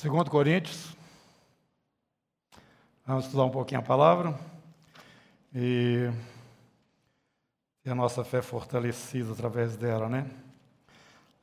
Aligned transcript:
Segundo 0.00 0.30
Coríntios, 0.30 0.96
vamos 3.04 3.26
estudar 3.26 3.44
um 3.44 3.50
pouquinho 3.50 3.80
a 3.80 3.84
palavra 3.84 4.34
e, 5.54 6.10
a 7.84 7.94
nossa 7.94 8.24
fé 8.24 8.40
fortalecida 8.40 9.30
através 9.30 9.76
dela, 9.76 10.08
né? 10.08 10.26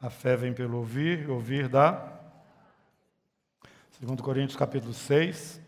A 0.01 0.09
fé 0.09 0.35
vem 0.35 0.55
pelo 0.55 0.79
ouvir, 0.79 1.29
ouvir 1.29 1.69
da 1.69 2.19
Segundo 3.99 4.23
Coríntios 4.23 4.57
capítulo 4.57 4.91
6, 4.91 5.61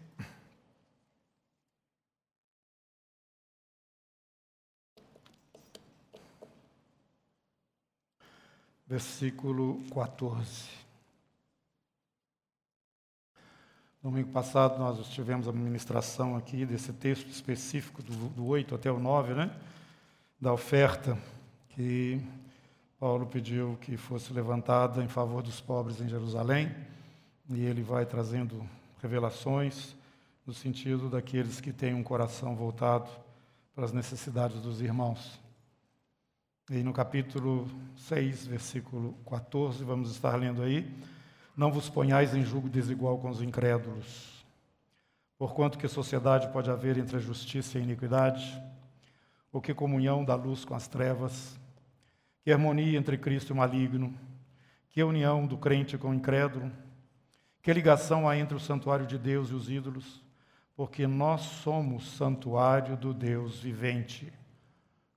versículo 8.87 9.79
14. 9.93 10.78
Domingo 14.01 14.29
passado 14.31 14.79
nós 14.79 15.09
tivemos 15.09 15.45
a 15.45 15.51
ministração 15.51 16.37
aqui 16.37 16.65
desse 16.65 16.93
texto 16.93 17.27
específico 17.27 18.01
do, 18.01 18.29
do 18.29 18.45
8 18.45 18.73
até 18.73 18.89
o 18.89 18.97
9, 18.97 19.33
né? 19.33 19.53
Da 20.39 20.53
oferta 20.53 21.17
que 21.67 22.21
Paulo 22.97 23.25
pediu 23.25 23.77
que 23.81 23.97
fosse 23.97 24.31
levantada 24.31 25.03
em 25.03 25.09
favor 25.09 25.43
dos 25.43 25.59
pobres 25.59 25.99
em 25.99 26.07
Jerusalém. 26.07 26.73
E 27.49 27.65
ele 27.65 27.83
vai 27.83 28.05
trazendo 28.05 28.65
revelações 29.01 29.93
no 30.47 30.53
sentido 30.53 31.09
daqueles 31.09 31.59
que 31.59 31.73
têm 31.73 31.93
um 31.93 32.01
coração 32.01 32.55
voltado 32.55 33.11
para 33.75 33.83
as 33.83 33.91
necessidades 33.91 34.61
dos 34.61 34.79
irmãos. 34.79 35.41
E 36.71 36.81
no 36.83 36.93
capítulo 36.93 37.67
6, 37.97 38.47
versículo 38.47 39.13
14, 39.29 39.83
vamos 39.83 40.09
estar 40.09 40.37
lendo 40.37 40.61
aí 40.61 40.89
não 41.59 41.73
vos 41.73 41.89
ponhais 41.89 42.33
em 42.33 42.41
julgo 42.41 42.69
desigual 42.69 43.17
com 43.17 43.29
os 43.29 43.41
incrédulos. 43.41 44.45
Porquanto 45.37 45.77
que 45.77 45.89
sociedade 45.89 46.47
pode 46.53 46.71
haver 46.71 46.97
entre 46.97 47.17
a 47.17 47.19
justiça 47.19 47.77
e 47.77 47.81
a 47.81 47.83
iniquidade? 47.83 48.63
Ou 49.51 49.59
que 49.59 49.73
comunhão 49.73 50.23
da 50.23 50.35
luz 50.35 50.63
com 50.63 50.73
as 50.73 50.87
trevas? 50.87 51.59
Que 52.45 52.53
harmonia 52.53 52.97
entre 52.97 53.17
Cristo 53.17 53.49
e 53.49 53.51
o 53.51 53.57
maligno? 53.57 54.17
Que 54.87 55.03
união 55.03 55.45
do 55.45 55.57
crente 55.57 55.97
com 55.97 56.11
o 56.11 56.13
incrédulo? 56.13 56.71
Que 57.61 57.73
ligação 57.73 58.25
há 58.25 58.37
entre 58.37 58.55
o 58.55 58.59
santuário 58.59 59.05
de 59.05 59.17
Deus 59.17 59.49
e 59.49 59.53
os 59.53 59.69
ídolos? 59.69 60.23
Porque 60.77 61.05
nós 61.05 61.41
somos 61.41 62.09
santuário 62.15 62.95
do 62.95 63.13
Deus 63.13 63.59
vivente, 63.59 64.31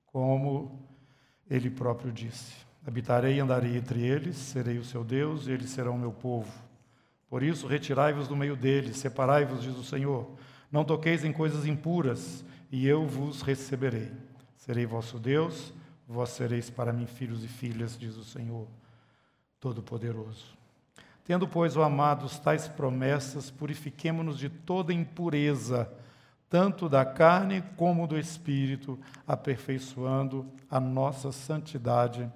como 0.07 0.89
ele 1.49 1.71
próprio 1.71 2.11
disse. 2.11 2.72
Habitarei 2.85 3.37
e 3.37 3.41
andarei 3.41 3.77
entre 3.77 4.01
eles, 4.01 4.37
serei 4.37 4.77
o 4.79 4.85
seu 4.85 5.05
Deus, 5.05 5.47
e 5.47 5.53
eles 5.53 5.71
serão 5.71 5.95
o 5.95 5.99
meu 5.99 6.13
povo. 6.13 6.53
Por 7.31 7.43
isso, 7.43 7.67
retirai-vos 7.67 8.27
do 8.27 8.37
meio 8.37 8.57
deles, 8.57 8.97
separai-vos, 8.97 9.63
diz 9.63 9.77
o 9.77 9.85
Senhor. 9.85 10.29
Não 10.71 10.85
toqueis 10.85 11.25
em 11.25 11.33
coisas 11.33 11.65
impuras, 11.65 12.45
e 12.71 12.87
eu 12.87 13.07
vos 13.07 13.41
receberei. 13.43 14.11
Serei 14.57 14.85
vosso 14.85 15.19
Deus, 15.19 15.73
vós 16.09 16.31
sereis 16.31 16.71
para 16.71 16.93
mim 16.93 17.07
filhos 17.07 17.45
e 17.45 17.49
filhas, 17.49 17.97
diz 17.97 18.17
o 18.17 18.25
Senhor 18.25 18.67
Todo-Poderoso. 19.61 20.59
Tendo, 21.25 21.47
pois, 21.47 21.77
ó 21.77 21.85
amados, 21.85 22.39
tais 22.41 22.67
promessas, 22.67 23.49
purifiquemo-nos 23.49 24.37
de 24.37 24.49
toda 24.49 24.93
impureza, 24.93 25.89
tanto 26.51 26.89
da 26.89 27.05
carne 27.05 27.63
como 27.77 28.09
do 28.09 28.19
espírito, 28.19 28.99
aperfeiçoando 29.27 30.47
a 30.69 30.81
nossa 30.81 31.31
santidade 31.31 32.31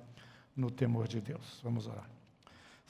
no 0.57 0.71
temor 0.71 1.07
de 1.07 1.21
Deus. 1.21 1.61
Vamos 1.63 1.87
orar. 1.87 2.09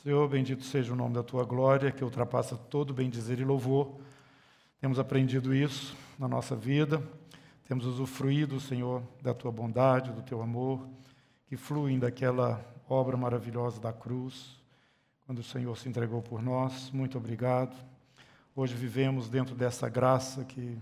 Senhor, 0.03 0.29
bendito 0.29 0.63
seja 0.63 0.93
o 0.93 0.97
nome 0.97 1.15
da 1.15 1.23
tua 1.23 1.45
glória, 1.45 1.91
que 1.91 2.05
ultrapassa 2.05 2.57
todo 2.57 2.95
bem 2.95 3.11
dizer 3.11 3.41
e 3.41 3.45
louvor. 3.45 3.99
Temos 4.81 4.99
aprendido 4.99 5.53
isso 5.53 5.97
na 6.19 6.29
nossa 6.29 6.55
vida, 6.55 7.03
temos 7.67 7.85
usufruído, 7.85 8.61
Senhor, 8.61 9.03
da 9.21 9.35
tua 9.35 9.51
bondade, 9.51 10.13
do 10.13 10.23
teu 10.23 10.41
amor, 10.41 10.87
que 11.49 11.57
fluem 11.57 11.99
daquela 11.99 12.65
obra 12.89 13.17
maravilhosa 13.17 13.81
da 13.81 13.93
cruz, 13.93 14.61
quando 15.27 15.41
o 15.41 15.43
Senhor 15.43 15.77
se 15.77 15.89
entregou 15.89 16.23
por 16.23 16.41
nós. 16.41 16.91
Muito 16.93 17.19
obrigado. 17.19 17.77
Hoje 18.55 18.75
vivemos 18.75 19.29
dentro 19.29 19.57
dessa 19.57 19.89
graça 19.89 20.45
que 20.45 20.79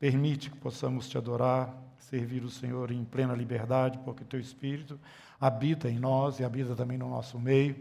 permite 0.00 0.50
que 0.50 0.56
possamos 0.56 1.08
te 1.08 1.16
adorar, 1.16 1.72
servir 1.96 2.42
o 2.42 2.50
Senhor 2.50 2.90
em 2.90 3.04
plena 3.04 3.34
liberdade, 3.34 3.98
porque 4.04 4.24
teu 4.24 4.40
Espírito 4.40 4.98
habita 5.46 5.90
em 5.90 5.98
nós 5.98 6.40
e 6.40 6.44
habita 6.44 6.74
também 6.74 6.96
no 6.96 7.10
nosso 7.10 7.38
meio. 7.38 7.76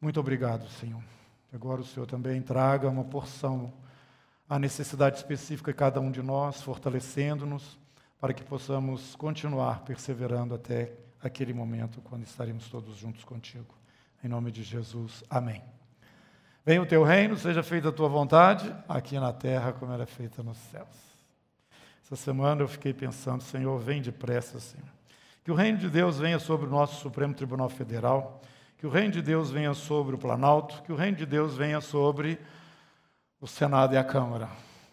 Muito 0.00 0.18
obrigado, 0.18 0.68
Senhor. 0.68 1.00
Agora 1.52 1.80
o 1.80 1.84
Senhor 1.84 2.06
também 2.06 2.42
traga 2.42 2.88
uma 2.88 3.04
porção, 3.04 3.72
a 4.48 4.58
necessidade 4.58 5.16
específica 5.16 5.70
de 5.70 5.78
cada 5.78 6.00
um 6.00 6.10
de 6.10 6.20
nós, 6.20 6.60
fortalecendo-nos, 6.60 7.78
para 8.20 8.34
que 8.34 8.42
possamos 8.42 9.14
continuar 9.14 9.84
perseverando 9.84 10.56
até 10.56 10.92
aquele 11.22 11.52
momento, 11.54 12.00
quando 12.00 12.24
estaremos 12.24 12.68
todos 12.68 12.96
juntos 12.96 13.22
contigo. 13.22 13.72
Em 14.24 14.26
nome 14.26 14.50
de 14.50 14.64
Jesus, 14.64 15.22
amém. 15.30 15.62
Venha 16.64 16.82
o 16.82 16.86
teu 16.86 17.04
reino, 17.04 17.36
seja 17.36 17.62
feita 17.62 17.90
a 17.90 17.92
tua 17.92 18.08
vontade, 18.08 18.74
aqui 18.88 19.20
na 19.20 19.32
terra 19.32 19.72
como 19.72 19.92
ela 19.92 20.02
é 20.02 20.06
feita 20.06 20.42
nos 20.42 20.58
céus. 20.72 20.88
Essa 22.04 22.16
semana 22.16 22.62
eu 22.62 22.68
fiquei 22.68 22.92
pensando, 22.92 23.40
Senhor, 23.44 23.78
vem 23.78 24.02
depressa, 24.02 24.58
Senhor. 24.58 24.95
Que 25.46 25.52
o 25.52 25.54
reino 25.54 25.78
de 25.78 25.88
Deus 25.88 26.18
venha 26.18 26.40
sobre 26.40 26.66
o 26.66 26.68
nosso 26.68 27.00
Supremo 27.00 27.32
Tribunal 27.32 27.68
Federal, 27.68 28.42
que 28.76 28.84
o 28.84 28.90
reino 28.90 29.12
de 29.12 29.22
Deus 29.22 29.48
venha 29.48 29.72
sobre 29.74 30.16
o 30.16 30.18
Planalto, 30.18 30.82
que 30.82 30.90
o 30.90 30.96
reino 30.96 31.16
de 31.16 31.24
Deus 31.24 31.56
venha 31.56 31.80
sobre 31.80 32.40
o 33.40 33.46
Senado 33.46 33.94
e 33.94 33.96
a 33.96 34.02
Câmara. 34.02 34.48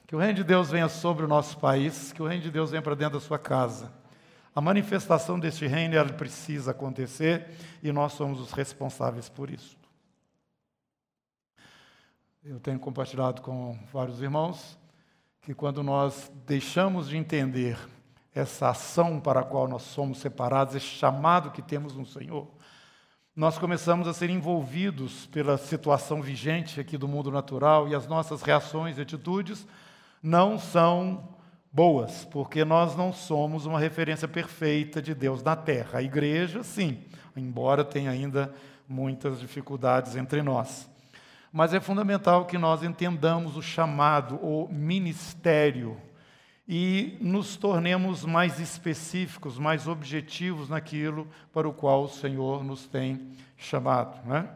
Que 0.05 0.15
o 0.15 0.19
reino 0.19 0.35
de 0.35 0.43
Deus 0.43 0.69
venha 0.69 0.87
sobre 0.87 1.25
o 1.25 1.27
nosso 1.27 1.57
país, 1.57 2.13
que 2.13 2.21
o 2.21 2.27
reino 2.27 2.43
de 2.43 2.51
Deus 2.51 2.69
venha 2.69 2.83
para 2.83 2.93
dentro 2.93 3.15
da 3.15 3.19
sua 3.19 3.39
casa. 3.39 3.91
A 4.53 4.61
manifestação 4.61 5.39
deste 5.39 5.65
reino 5.65 5.95
ela 5.95 6.13
precisa 6.13 6.69
acontecer 6.69 7.49
e 7.81 7.91
nós 7.91 8.13
somos 8.13 8.39
os 8.39 8.51
responsáveis 8.51 9.29
por 9.29 9.49
isso. 9.49 9.75
Eu 12.43 12.59
tenho 12.59 12.77
compartilhado 12.77 13.41
com 13.41 13.75
vários 13.91 14.21
irmãos 14.21 14.77
que 15.41 15.55
quando 15.55 15.81
nós 15.81 16.31
deixamos 16.45 17.09
de 17.09 17.17
entender 17.17 17.75
essa 18.33 18.69
ação 18.69 19.19
para 19.19 19.41
a 19.41 19.44
qual 19.44 19.67
nós 19.67 19.83
somos 19.83 20.17
separados, 20.17 20.75
esse 20.75 20.85
chamado 20.85 21.51
que 21.51 21.61
temos 21.61 21.95
no 21.95 22.05
Senhor, 22.05 22.47
nós 23.35 23.57
começamos 23.57 24.07
a 24.07 24.13
ser 24.13 24.29
envolvidos 24.29 25.25
pela 25.27 25.57
situação 25.57 26.21
vigente 26.21 26.79
aqui 26.79 26.97
do 26.97 27.07
mundo 27.07 27.31
natural 27.31 27.88
e 27.88 27.95
as 27.95 28.07
nossas 28.07 28.41
reações 28.41 28.97
e 28.97 29.01
atitudes 29.01 29.67
não 30.21 30.59
são 30.59 31.29
boas, 31.71 32.25
porque 32.25 32.63
nós 32.63 32.95
não 32.95 33.11
somos 33.11 33.66
uma 33.66 33.79
referência 33.79 34.27
perfeita 34.27 35.01
de 35.01 35.15
Deus 35.15 35.41
na 35.41 35.55
terra. 35.55 36.00
A 36.00 36.03
igreja, 36.03 36.61
sim, 36.61 37.03
embora 37.35 37.83
tenha 37.83 38.11
ainda 38.11 38.53
muitas 38.88 39.39
dificuldades 39.39 40.15
entre 40.15 40.44
nós. 40.44 40.88
Mas 41.51 41.73
é 41.73 41.79
fundamental 41.79 42.45
que 42.45 42.57
nós 42.57 42.83
entendamos 42.83 43.57
o 43.57 43.61
chamado, 43.61 44.35
o 44.35 44.67
ministério 44.71 45.97
e 46.68 47.18
nos 47.19 47.57
tornemos 47.57 48.24
mais 48.24 48.59
específicos, 48.59 49.59
mais 49.59 49.88
objetivos 49.88 50.69
naquilo 50.69 51.28
para 51.51 51.68
o 51.68 51.74
qual 51.74 52.03
o 52.03 52.09
Senhor 52.09 52.63
nos 52.63 52.88
tem 52.88 53.31
chamado. 53.57 54.25
Né? 54.28 54.50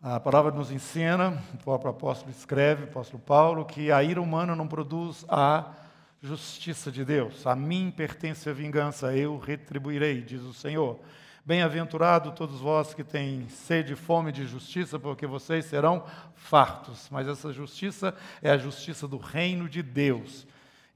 A 0.00 0.20
palavra 0.20 0.52
nos 0.52 0.70
ensina, 0.70 1.42
o 1.54 1.56
próprio 1.58 1.90
apóstolo 1.90 2.30
escreve, 2.30 2.84
o 2.84 2.88
apóstolo 2.88 3.22
Paulo, 3.22 3.64
que 3.64 3.90
a 3.90 4.02
ira 4.02 4.20
humana 4.20 4.54
não 4.54 4.68
produz 4.68 5.24
a 5.28 5.72
justiça 6.20 6.92
de 6.92 7.04
Deus. 7.04 7.46
A 7.46 7.56
mim 7.56 7.92
pertence 7.94 8.48
a 8.48 8.52
vingança, 8.52 9.16
eu 9.16 9.38
retribuirei, 9.38 10.20
diz 10.20 10.42
o 10.42 10.52
Senhor. 10.52 11.00
Bem-aventurado 11.46 12.32
todos 12.32 12.58
vós 12.58 12.92
que 12.92 13.04
têm 13.04 13.48
sede 13.48 13.92
e 13.92 13.96
fome 13.96 14.32
de 14.32 14.44
justiça, 14.44 14.98
porque 14.98 15.28
vocês 15.28 15.64
serão 15.66 16.04
fartos. 16.34 17.06
Mas 17.08 17.28
essa 17.28 17.52
justiça 17.52 18.12
é 18.42 18.50
a 18.50 18.58
justiça 18.58 19.06
do 19.06 19.16
reino 19.16 19.68
de 19.68 19.80
Deus. 19.80 20.44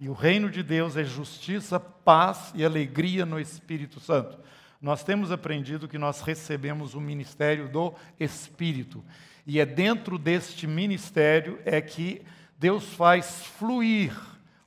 E 0.00 0.08
o 0.08 0.12
reino 0.12 0.50
de 0.50 0.64
Deus 0.64 0.96
é 0.96 1.04
justiça, 1.04 1.78
paz 1.78 2.50
e 2.52 2.64
alegria 2.64 3.24
no 3.24 3.38
Espírito 3.38 4.00
Santo. 4.00 4.40
Nós 4.82 5.04
temos 5.04 5.30
aprendido 5.30 5.86
que 5.86 5.98
nós 5.98 6.20
recebemos 6.20 6.94
o 6.94 7.00
ministério 7.00 7.68
do 7.68 7.94
Espírito. 8.18 9.04
E 9.46 9.60
é 9.60 9.64
dentro 9.64 10.18
deste 10.18 10.66
ministério 10.66 11.60
é 11.64 11.80
que 11.80 12.22
Deus 12.58 12.92
faz 12.94 13.44
fluir 13.44 14.18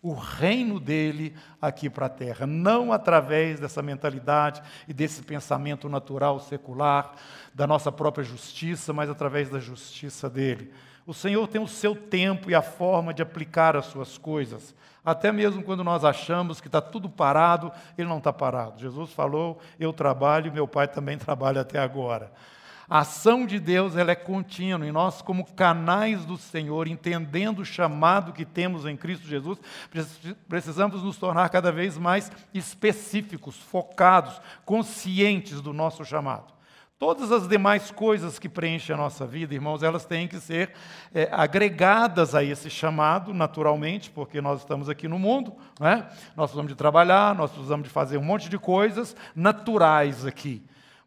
o 0.04 0.14
reino 0.14 0.82
dele 0.82 1.34
aqui 1.62 1.90
para 1.90 2.08
a 2.08 2.10
terra, 2.10 2.46
não 2.46 2.92
através 2.92 3.58
dessa 3.58 3.82
mentalidade 3.82 4.62
e 4.86 4.94
desse 4.94 5.24
pensamento 5.24 5.88
natural 5.88 6.42
secular 6.42 7.14
da 7.56 7.66
nossa 7.66 7.90
própria 7.90 8.22
justiça, 8.22 8.92
mas 8.92 9.10
através 9.10 9.50
da 9.50 9.60
justiça 9.60 10.30
dele. 10.30 10.74
O 11.08 11.14
Senhor 11.14 11.48
tem 11.48 11.62
o 11.62 11.68
seu 11.68 11.96
tempo 11.96 12.52
e 12.52 12.56
a 12.56 12.62
forma 12.62 13.14
de 13.14 13.22
aplicar 13.22 13.78
as 13.78 13.86
suas 13.86 14.18
coisas. 14.18 14.76
Até 15.06 15.32
mesmo 15.32 15.64
quando 15.64 15.86
nós 15.86 16.04
achamos 16.04 16.60
que 16.60 16.68
está 16.68 16.82
tudo 16.82 17.10
parado, 17.10 17.72
Ele 17.98 18.08
não 18.08 18.18
está 18.18 18.34
parado. 18.34 18.82
Jesus 18.82 19.12
falou: 19.14 19.60
Eu 19.80 19.94
trabalho 19.94 20.52
meu 20.52 20.68
Pai 20.68 20.88
também 20.88 21.16
trabalha 21.20 21.62
até 21.62 21.80
agora. 21.80 22.30
A 22.90 23.00
ação 23.00 23.46
de 23.46 23.60
Deus 23.60 23.96
ela 23.96 24.12
é 24.12 24.16
contínua 24.16 24.86
e 24.86 24.92
nós, 24.92 25.22
como 25.22 25.46
canais 25.54 26.26
do 26.26 26.38
Senhor, 26.38 26.88
entendendo 26.88 27.60
o 27.60 27.66
chamado 27.66 28.34
que 28.34 28.46
temos 28.46 28.86
em 28.86 28.98
Cristo 28.98 29.28
Jesus, 29.28 29.58
precisamos 30.48 31.02
nos 31.02 31.18
tornar 31.18 31.50
cada 31.50 31.72
vez 31.72 31.98
mais 31.98 32.32
específicos, 32.54 33.56
focados, 33.56 34.42
conscientes 34.66 35.62
do 35.62 35.72
nosso 35.72 36.04
chamado. 36.04 36.54
Todas 37.00 37.34
as 37.34 37.50
demais 37.50 37.92
coisas 37.92 38.40
que 38.40 38.48
preenchem 38.48 38.94
a 38.94 38.98
nossa 38.98 39.28
vida, 39.28 39.54
irmãos, 39.54 39.84
elas 39.84 40.06
têm 40.06 40.26
que 40.26 40.40
ser 40.40 40.72
é, 41.14 41.28
agregadas 41.34 42.34
a 42.34 42.42
esse 42.44 42.70
chamado, 42.70 43.34
naturalmente, 43.34 44.10
porque 44.10 44.40
nós 44.40 44.62
estamos 44.62 44.88
aqui 44.88 45.06
no 45.06 45.20
mundo, 45.20 45.54
né? 45.80 46.08
nós 46.36 46.52
precisamos 46.52 46.72
de 46.72 46.78
trabalhar, 46.78 47.36
nós 47.36 47.52
precisamos 47.52 47.86
de 47.86 47.94
fazer 47.94 48.18
um 48.18 48.24
monte 48.24 48.48
de 48.48 48.58
coisas 48.58 49.16
naturais 49.36 50.26
aqui. 50.26 50.64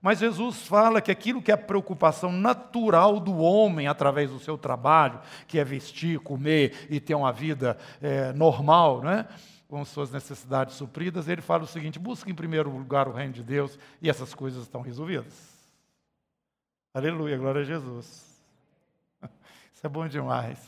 Mas 0.06 0.20
Jesus 0.20 0.62
fala 0.68 1.00
que 1.00 1.10
aquilo 1.10 1.42
que 1.42 1.50
é 1.50 1.54
a 1.54 1.58
preocupação 1.58 2.30
natural 2.30 3.18
do 3.18 3.38
homem 3.38 3.88
através 3.88 4.30
do 4.30 4.38
seu 4.38 4.56
trabalho, 4.56 5.20
que 5.48 5.58
é 5.58 5.64
vestir, 5.64 6.20
comer 6.20 6.86
e 6.88 7.00
ter 7.00 7.16
uma 7.16 7.32
vida 7.32 7.76
é, 8.00 8.32
normal, 8.32 9.02
né? 9.02 9.26
com 9.66 9.84
suas 9.84 10.12
necessidades 10.12 10.76
supridas, 10.76 11.26
ele 11.26 11.42
fala 11.42 11.64
o 11.64 11.66
seguinte: 11.66 11.98
busque 11.98 12.30
em 12.30 12.36
primeiro 12.36 12.70
lugar 12.70 13.08
o 13.08 13.12
reino 13.12 13.32
de 13.32 13.42
Deus 13.42 13.76
e 14.00 14.08
essas 14.08 14.32
coisas 14.32 14.62
estão 14.62 14.80
resolvidas. 14.80 15.58
Aleluia, 16.94 17.36
glória 17.36 17.62
a 17.62 17.64
Jesus. 17.64 18.44
Isso 19.74 19.84
é 19.84 19.88
bom 19.88 20.06
demais. 20.06 20.64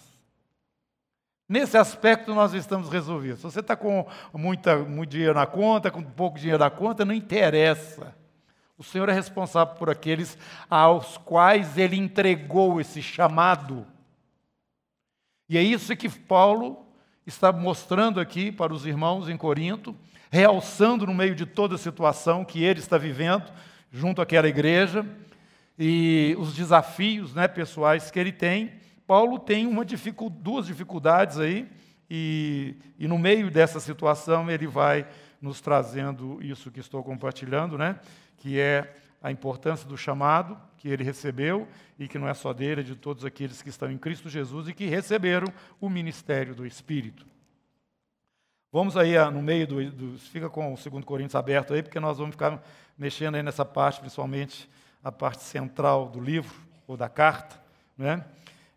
Nesse 1.49 1.77
aspecto 1.77 2.35
nós 2.35 2.55
estamos 2.55 2.89
resolvidos. 2.89 3.39
Se 3.39 3.45
você 3.45 3.61
está 3.61 3.77
com 3.77 4.05
muita, 4.35 4.79
muito 4.79 5.11
dinheiro 5.11 5.35
na 5.35 5.47
conta, 5.47 5.93
com 5.93 6.03
pouco 6.03 6.41
dinheiro 6.41 6.59
na 6.59 6.71
conta, 6.71 7.05
não 7.05 7.15
interessa. 7.15 8.19
O 8.79 8.85
Senhor 8.85 9.09
é 9.09 9.13
responsável 9.13 9.75
por 9.75 9.91
aqueles 9.91 10.39
aos 10.71 11.17
quais 11.19 11.77
ele 11.77 11.97
entregou 11.97 12.81
esse 12.81 13.03
chamado. 13.03 13.85
E 15.49 15.59
é 15.59 15.63
isso 15.63 15.97
que 15.97 16.09
Paulo 16.09 16.87
está 17.27 17.51
mostrando 17.51 18.21
aqui 18.21 18.53
para 18.53 18.73
os 18.73 18.87
irmãos 18.87 19.29
em 19.29 19.37
Corinto, 19.37 19.97
realçando 20.31 21.05
no 21.05 21.13
meio 21.13 21.35
de 21.35 21.45
toda 21.45 21.75
a 21.75 21.79
situação 21.79 22.45
que 22.45 22.63
ele 22.63 22.79
está 22.79 22.97
vivendo 22.97 23.51
junto 23.91 24.23
àquela 24.23 24.49
igreja 24.49 25.05
e 25.77 26.37
os 26.39 26.55
desafios 26.55 27.35
né, 27.35 27.49
pessoais 27.49 28.13
que 28.13 28.19
ele 28.21 28.33
tem. 28.33 28.75
Paulo 29.09 29.41
tem 29.41 29.67
uma 29.67 29.85
dificu 29.85 30.31
duas 30.31 30.67
dificuldades 30.67 31.39
aí, 31.39 31.69
e, 32.09 32.77
e 32.97 33.09
no 33.09 33.19
meio 33.19 33.51
dessa 33.51 33.81
situação 33.81 34.49
ele 34.49 34.69
vai 34.69 35.05
nos 35.41 35.61
trazendo 35.61 36.39
isso 36.43 36.71
que 36.71 36.81
estou 36.81 37.03
compartilhando, 37.03 37.79
né? 37.79 37.99
que 38.37 38.59
é 38.59 38.95
a 39.23 39.31
importância 39.31 39.89
do 39.89 39.97
chamado 39.97 40.59
que 40.77 40.89
ele 40.89 41.03
recebeu 41.03 41.67
e 41.99 42.07
que 42.07 42.19
não 42.19 42.29
é 42.29 42.35
só 42.35 42.53
dele, 42.53 42.81
é 42.81 42.85
de 42.85 42.95
todos 42.95 43.25
aqueles 43.25 43.61
que 43.61 43.69
estão 43.69 43.91
em 43.91 43.99
Cristo 43.99 44.29
Jesus 44.29 44.69
e 44.69 44.75
que 44.75 44.87
receberam 44.87 45.47
o 45.81 45.89
ministério 45.89 46.55
do 46.55 46.65
Espírito. 46.65 47.27
Vamos 48.71 48.97
aí 48.97 49.17
ah, 49.17 49.31
no 49.31 49.43
meio 49.43 49.67
do, 49.67 49.91
do 49.91 50.19
fica 50.19 50.49
com 50.49 50.73
o 50.73 50.77
2 50.77 51.05
Coríntios 51.05 51.35
aberto 51.35 51.73
aí, 51.73 51.83
porque 51.83 51.99
nós 51.99 52.19
vamos 52.19 52.35
ficar 52.35 52.63
mexendo 52.97 53.35
aí 53.35 53.43
nessa 53.43 53.65
parte, 53.65 54.01
principalmente 54.01 54.69
a 55.03 55.11
parte 55.11 55.43
central 55.43 56.09
do 56.09 56.21
livro 56.21 56.55
ou 56.87 56.97
da 56.97 57.09
carta, 57.09 57.61
né? 57.97 58.25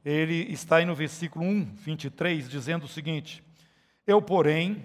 Ele 0.04 0.52
está 0.52 0.78
aí 0.78 0.86
no 0.86 0.96
versículo 0.96 1.46
1, 1.46 1.76
23, 1.76 2.50
dizendo 2.50 2.86
o 2.86 2.88
seguinte: 2.88 3.44
Eu, 4.08 4.22
porém, 4.22 4.84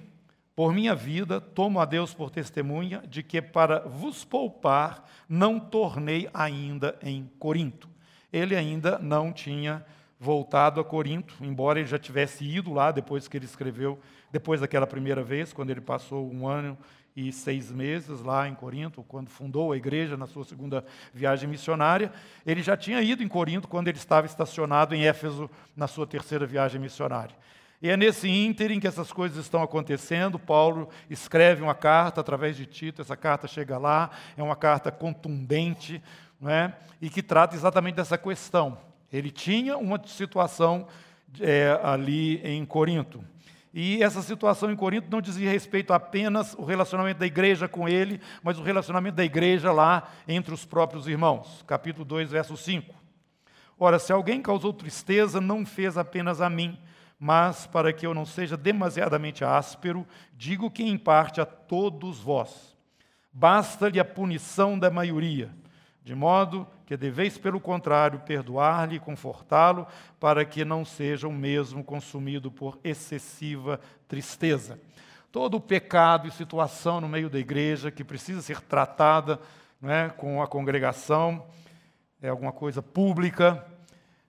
por 0.57 0.73
minha 0.73 0.95
vida, 0.95 1.39
tomo 1.39 1.79
a 1.79 1.85
Deus 1.85 2.15
por 2.15 2.31
testemunha 2.31 3.03
de 3.07 3.23
que, 3.23 3.43
para 3.43 3.81
vos 3.81 4.25
poupar, 4.25 5.07
não 5.29 5.61
tornei 5.61 6.31
ainda 6.33 6.99
em 7.03 7.31
Corinto. 7.39 7.87
Ele 8.33 8.57
ainda 8.57 8.99
não 8.99 9.35
tinha 9.35 9.85
voltado 10.19 10.81
a 10.81 10.85
Corinto, 10.85 11.35
embora 11.43 11.79
ele 11.79 11.87
já 11.87 11.99
tivesse 11.99 12.43
ido 12.43 12.73
lá 12.73 12.91
depois 12.91 13.29
que 13.29 13.37
ele 13.37 13.45
escreveu, 13.45 14.01
depois 14.33 14.63
daquela 14.63 14.87
primeira 14.87 15.23
vez, 15.23 15.53
quando 15.53 15.69
ele 15.69 15.83
passou 15.83 16.33
um 16.33 16.49
ano 16.49 16.79
e 17.15 17.31
seis 17.33 17.71
meses 17.71 18.23
lá 18.23 18.49
em 18.49 18.55
Corinto, 18.55 19.03
quando 19.03 19.29
fundou 19.29 19.73
a 19.73 19.77
igreja 19.77 20.17
na 20.17 20.27
sua 20.27 20.45
segunda 20.45 20.83
viagem 21.13 21.49
missionária. 21.49 22.11
Ele 22.47 22.63
já 22.63 22.79
tinha 22.79 23.03
ido 23.03 23.23
em 23.23 23.29
Corinto 23.29 23.69
quando 23.69 23.89
ele 23.89 23.99
estava 23.99 24.27
estacionado 24.27 24.95
em 24.95 25.07
Éfeso 25.07 25.51
na 25.77 25.87
sua 25.87 26.07
terceira 26.07 26.47
viagem 26.47 26.81
missionária. 26.81 27.37
E 27.81 27.91
é 27.91 27.97
nesse 27.97 28.29
ínterim 28.29 28.81
que 28.81 28.87
essas 28.87 29.13
coisas 29.13 29.39
estão 29.39 29.63
acontecendo. 29.63 30.39
Paulo 30.39 30.89
escreve 31.11 31.63
uma 31.63 31.75
carta 31.75 32.21
através 32.21 32.57
de 32.57 32.67
Tito, 32.67 33.03
essa 33.03 33.17
carta 33.17 33.47
chega 33.47 33.77
lá, 33.79 34.11
é 34.37 34.43
uma 34.43 34.57
carta 34.57 34.91
contundente, 34.91 36.03
não 36.41 36.51
é? 36.51 36.75
e 37.01 37.11
que 37.11 37.23
trata 37.23 37.55
exatamente 37.55 37.97
dessa 37.97 38.17
questão. 38.17 38.79
Ele 39.13 39.31
tinha 39.31 39.77
uma 39.77 40.01
situação 40.07 40.87
é, 41.41 41.79
ali 41.83 42.41
em 42.45 42.65
Corinto. 42.65 43.25
E 43.73 44.03
essa 44.03 44.23
situação 44.23 44.71
em 44.71 44.77
Corinto 44.77 45.09
não 45.11 45.21
dizia 45.21 45.51
respeito 45.51 45.93
apenas 45.93 46.55
o 46.55 46.65
relacionamento 46.65 47.21
da 47.21 47.27
igreja 47.27 47.69
com 47.69 47.87
ele, 47.87 48.21
mas 48.43 48.59
o 48.59 48.63
relacionamento 48.63 49.17
da 49.17 49.25
igreja 49.25 49.71
lá 49.71 50.09
entre 50.27 50.55
os 50.55 50.65
próprios 50.65 51.07
irmãos. 51.07 51.63
Capítulo 51.67 52.05
2, 52.05 52.31
verso 52.31 52.57
5. 52.57 52.95
Ora, 53.79 53.99
se 53.99 54.13
alguém 54.13 54.41
causou 54.41 54.73
tristeza, 54.73 55.43
não 55.43 55.67
fez 55.67 55.99
apenas 55.99 56.41
a 56.41 56.49
mim, 56.49 56.79
mas 57.19 57.67
para 57.67 57.93
que 57.93 58.07
eu 58.07 58.13
não 58.13 58.27
seja 58.27 58.57
demasiadamente 58.57 59.45
áspero, 59.45 60.07
digo 60.35 60.71
que 60.71 60.83
em 60.83 60.99
parte 60.99 61.41
a 61.41 61.47
todos 61.47 62.21
vós. 62.21 62.77
Basta-lhe 63.33 64.01
a 64.01 64.05
punição 64.05 64.79
da 64.79 64.91
maioria, 64.91 65.51
de 66.03 66.15
modo 66.15 66.67
que 66.87 66.97
deveis, 66.97 67.37
pelo 67.37 67.61
contrário, 67.61 68.21
perdoar-lhe 68.21 68.97
e 68.97 69.01
confortá-lo, 69.01 69.87
para 70.21 70.45
que 70.45 70.65
não 70.65 70.85
seja 70.85 71.27
o 71.27 71.33
mesmo 71.33 71.83
consumido 71.83 72.51
por 72.51 72.79
excessiva 72.85 73.81
tristeza. 74.07 74.81
Todo 75.33 75.57
o 75.57 75.61
pecado 75.61 76.29
e 76.29 76.31
situação 76.31 77.01
no 77.01 77.09
meio 77.09 77.29
da 77.29 77.39
igreja 77.39 77.91
que 77.91 78.05
precisa 78.05 78.41
ser 78.41 78.61
tratada 78.61 79.41
é, 79.83 80.09
com 80.09 80.41
a 80.41 80.47
congregação, 80.47 81.47
é 82.23 82.29
alguma 82.29 82.53
coisa 82.53 82.81
pública, 82.81 83.67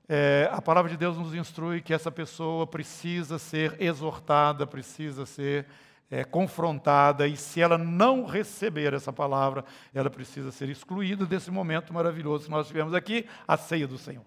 é, 0.10 0.50
a 0.52 0.62
palavra 0.62 0.90
de 0.90 0.98
Deus 0.98 1.18
nos 1.18 1.34
instrui 1.34 1.82
que 1.82 1.94
essa 1.94 2.12
pessoa 2.12 2.66
precisa 2.66 3.38
ser 3.38 3.76
exortada, 3.82 4.66
precisa 4.66 5.26
ser 5.26 5.66
é, 6.10 6.24
confrontada, 6.24 7.28
e 7.28 7.36
se 7.36 7.62
ela 7.62 7.78
não 7.78 8.26
receber 8.26 8.94
essa 8.94 9.12
palavra, 9.12 9.66
ela 9.94 10.10
precisa 10.10 10.52
ser 10.52 10.70
excluída 10.70 11.26
desse 11.26 11.52
momento 11.52 11.94
maravilhoso 11.94 12.46
que 12.46 12.52
nós 12.52 12.68
tivemos 12.68 12.94
aqui, 12.94 13.28
a 13.48 13.58
ceia 13.58 13.88
do 13.88 13.98
Senhor. 13.98 14.24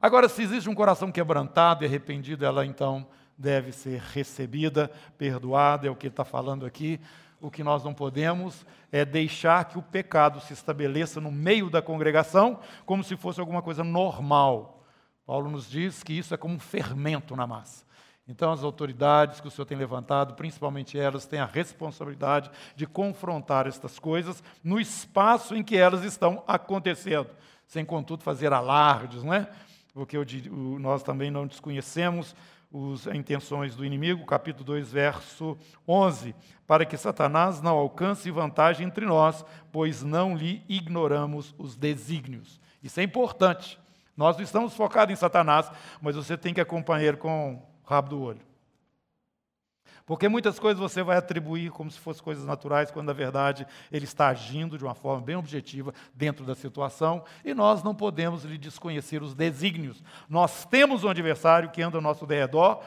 Agora, 0.00 0.28
se 0.28 0.42
existe 0.42 0.68
um 0.70 0.74
coração 0.74 1.10
quebrantado 1.10 1.82
e 1.82 1.86
arrependido, 1.86 2.44
ela 2.44 2.64
então 2.64 3.06
deve 3.36 3.72
ser 3.72 4.00
recebida, 4.00 4.90
perdoada, 5.16 5.88
é 5.88 5.90
o 5.90 5.96
que 5.96 6.06
está 6.06 6.24
falando 6.24 6.64
aqui. 6.64 7.00
O 7.40 7.50
que 7.50 7.62
nós 7.62 7.84
não 7.84 7.94
podemos 7.94 8.66
é 8.90 9.04
deixar 9.04 9.64
que 9.64 9.78
o 9.78 9.82
pecado 9.82 10.40
se 10.40 10.52
estabeleça 10.52 11.20
no 11.20 11.30
meio 11.30 11.70
da 11.70 11.80
congregação 11.80 12.58
como 12.84 13.04
se 13.04 13.16
fosse 13.16 13.38
alguma 13.38 13.62
coisa 13.62 13.84
normal. 13.84 14.77
Paulo 15.28 15.50
nos 15.50 15.68
diz 15.68 16.02
que 16.02 16.14
isso 16.14 16.32
é 16.32 16.38
como 16.38 16.54
um 16.54 16.58
fermento 16.58 17.36
na 17.36 17.46
massa. 17.46 17.84
Então, 18.26 18.50
as 18.50 18.64
autoridades 18.64 19.42
que 19.42 19.46
o 19.46 19.50
Senhor 19.50 19.66
tem 19.66 19.76
levantado, 19.76 20.32
principalmente 20.32 20.98
elas, 20.98 21.26
têm 21.26 21.38
a 21.38 21.44
responsabilidade 21.44 22.50
de 22.74 22.86
confrontar 22.86 23.66
estas 23.66 23.98
coisas 23.98 24.42
no 24.64 24.80
espaço 24.80 25.54
em 25.54 25.62
que 25.62 25.76
elas 25.76 26.02
estão 26.02 26.42
acontecendo, 26.46 27.28
sem, 27.66 27.84
contudo, 27.84 28.22
fazer 28.22 28.54
alardes, 28.54 29.22
não 29.22 29.34
é? 29.34 29.50
Porque 29.92 30.16
nós 30.80 31.02
também 31.02 31.30
não 31.30 31.46
desconhecemos 31.46 32.34
as 32.94 33.14
intenções 33.14 33.76
do 33.76 33.84
inimigo, 33.84 34.24
capítulo 34.24 34.64
2, 34.64 34.90
verso 34.90 35.58
11, 35.86 36.34
para 36.66 36.86
que 36.86 36.96
Satanás 36.96 37.60
não 37.60 37.76
alcance 37.76 38.30
vantagem 38.30 38.86
entre 38.86 39.04
nós, 39.04 39.44
pois 39.70 40.02
não 40.02 40.34
lhe 40.34 40.64
ignoramos 40.66 41.54
os 41.58 41.76
desígnios. 41.76 42.58
Isso 42.82 42.98
é 42.98 43.02
importante. 43.02 43.78
Nós 44.18 44.36
não 44.36 44.42
estamos 44.42 44.74
focados 44.74 45.12
em 45.12 45.16
Satanás, 45.16 45.70
mas 46.02 46.16
você 46.16 46.36
tem 46.36 46.52
que 46.52 46.60
acompanhar 46.60 47.16
com 47.16 47.54
o 47.54 47.88
rabo 47.88 48.08
do 48.08 48.20
olho. 48.20 48.40
Porque 50.04 50.28
muitas 50.28 50.58
coisas 50.58 50.80
você 50.80 51.04
vai 51.04 51.16
atribuir 51.16 51.70
como 51.70 51.88
se 51.88 52.00
fossem 52.00 52.24
coisas 52.24 52.44
naturais, 52.44 52.90
quando 52.90 53.06
na 53.06 53.12
verdade 53.12 53.64
ele 53.92 54.06
está 54.06 54.26
agindo 54.26 54.76
de 54.76 54.82
uma 54.82 54.94
forma 54.96 55.24
bem 55.24 55.36
objetiva 55.36 55.94
dentro 56.12 56.44
da 56.44 56.56
situação, 56.56 57.24
e 57.44 57.54
nós 57.54 57.84
não 57.84 57.94
podemos 57.94 58.42
lhe 58.42 58.58
desconhecer 58.58 59.22
os 59.22 59.36
desígnios. 59.36 60.02
Nós 60.28 60.64
temos 60.64 61.04
um 61.04 61.08
adversário 61.08 61.70
que 61.70 61.80
anda 61.80 61.96
ao 61.98 62.02
nosso 62.02 62.26
derredor, 62.26 62.82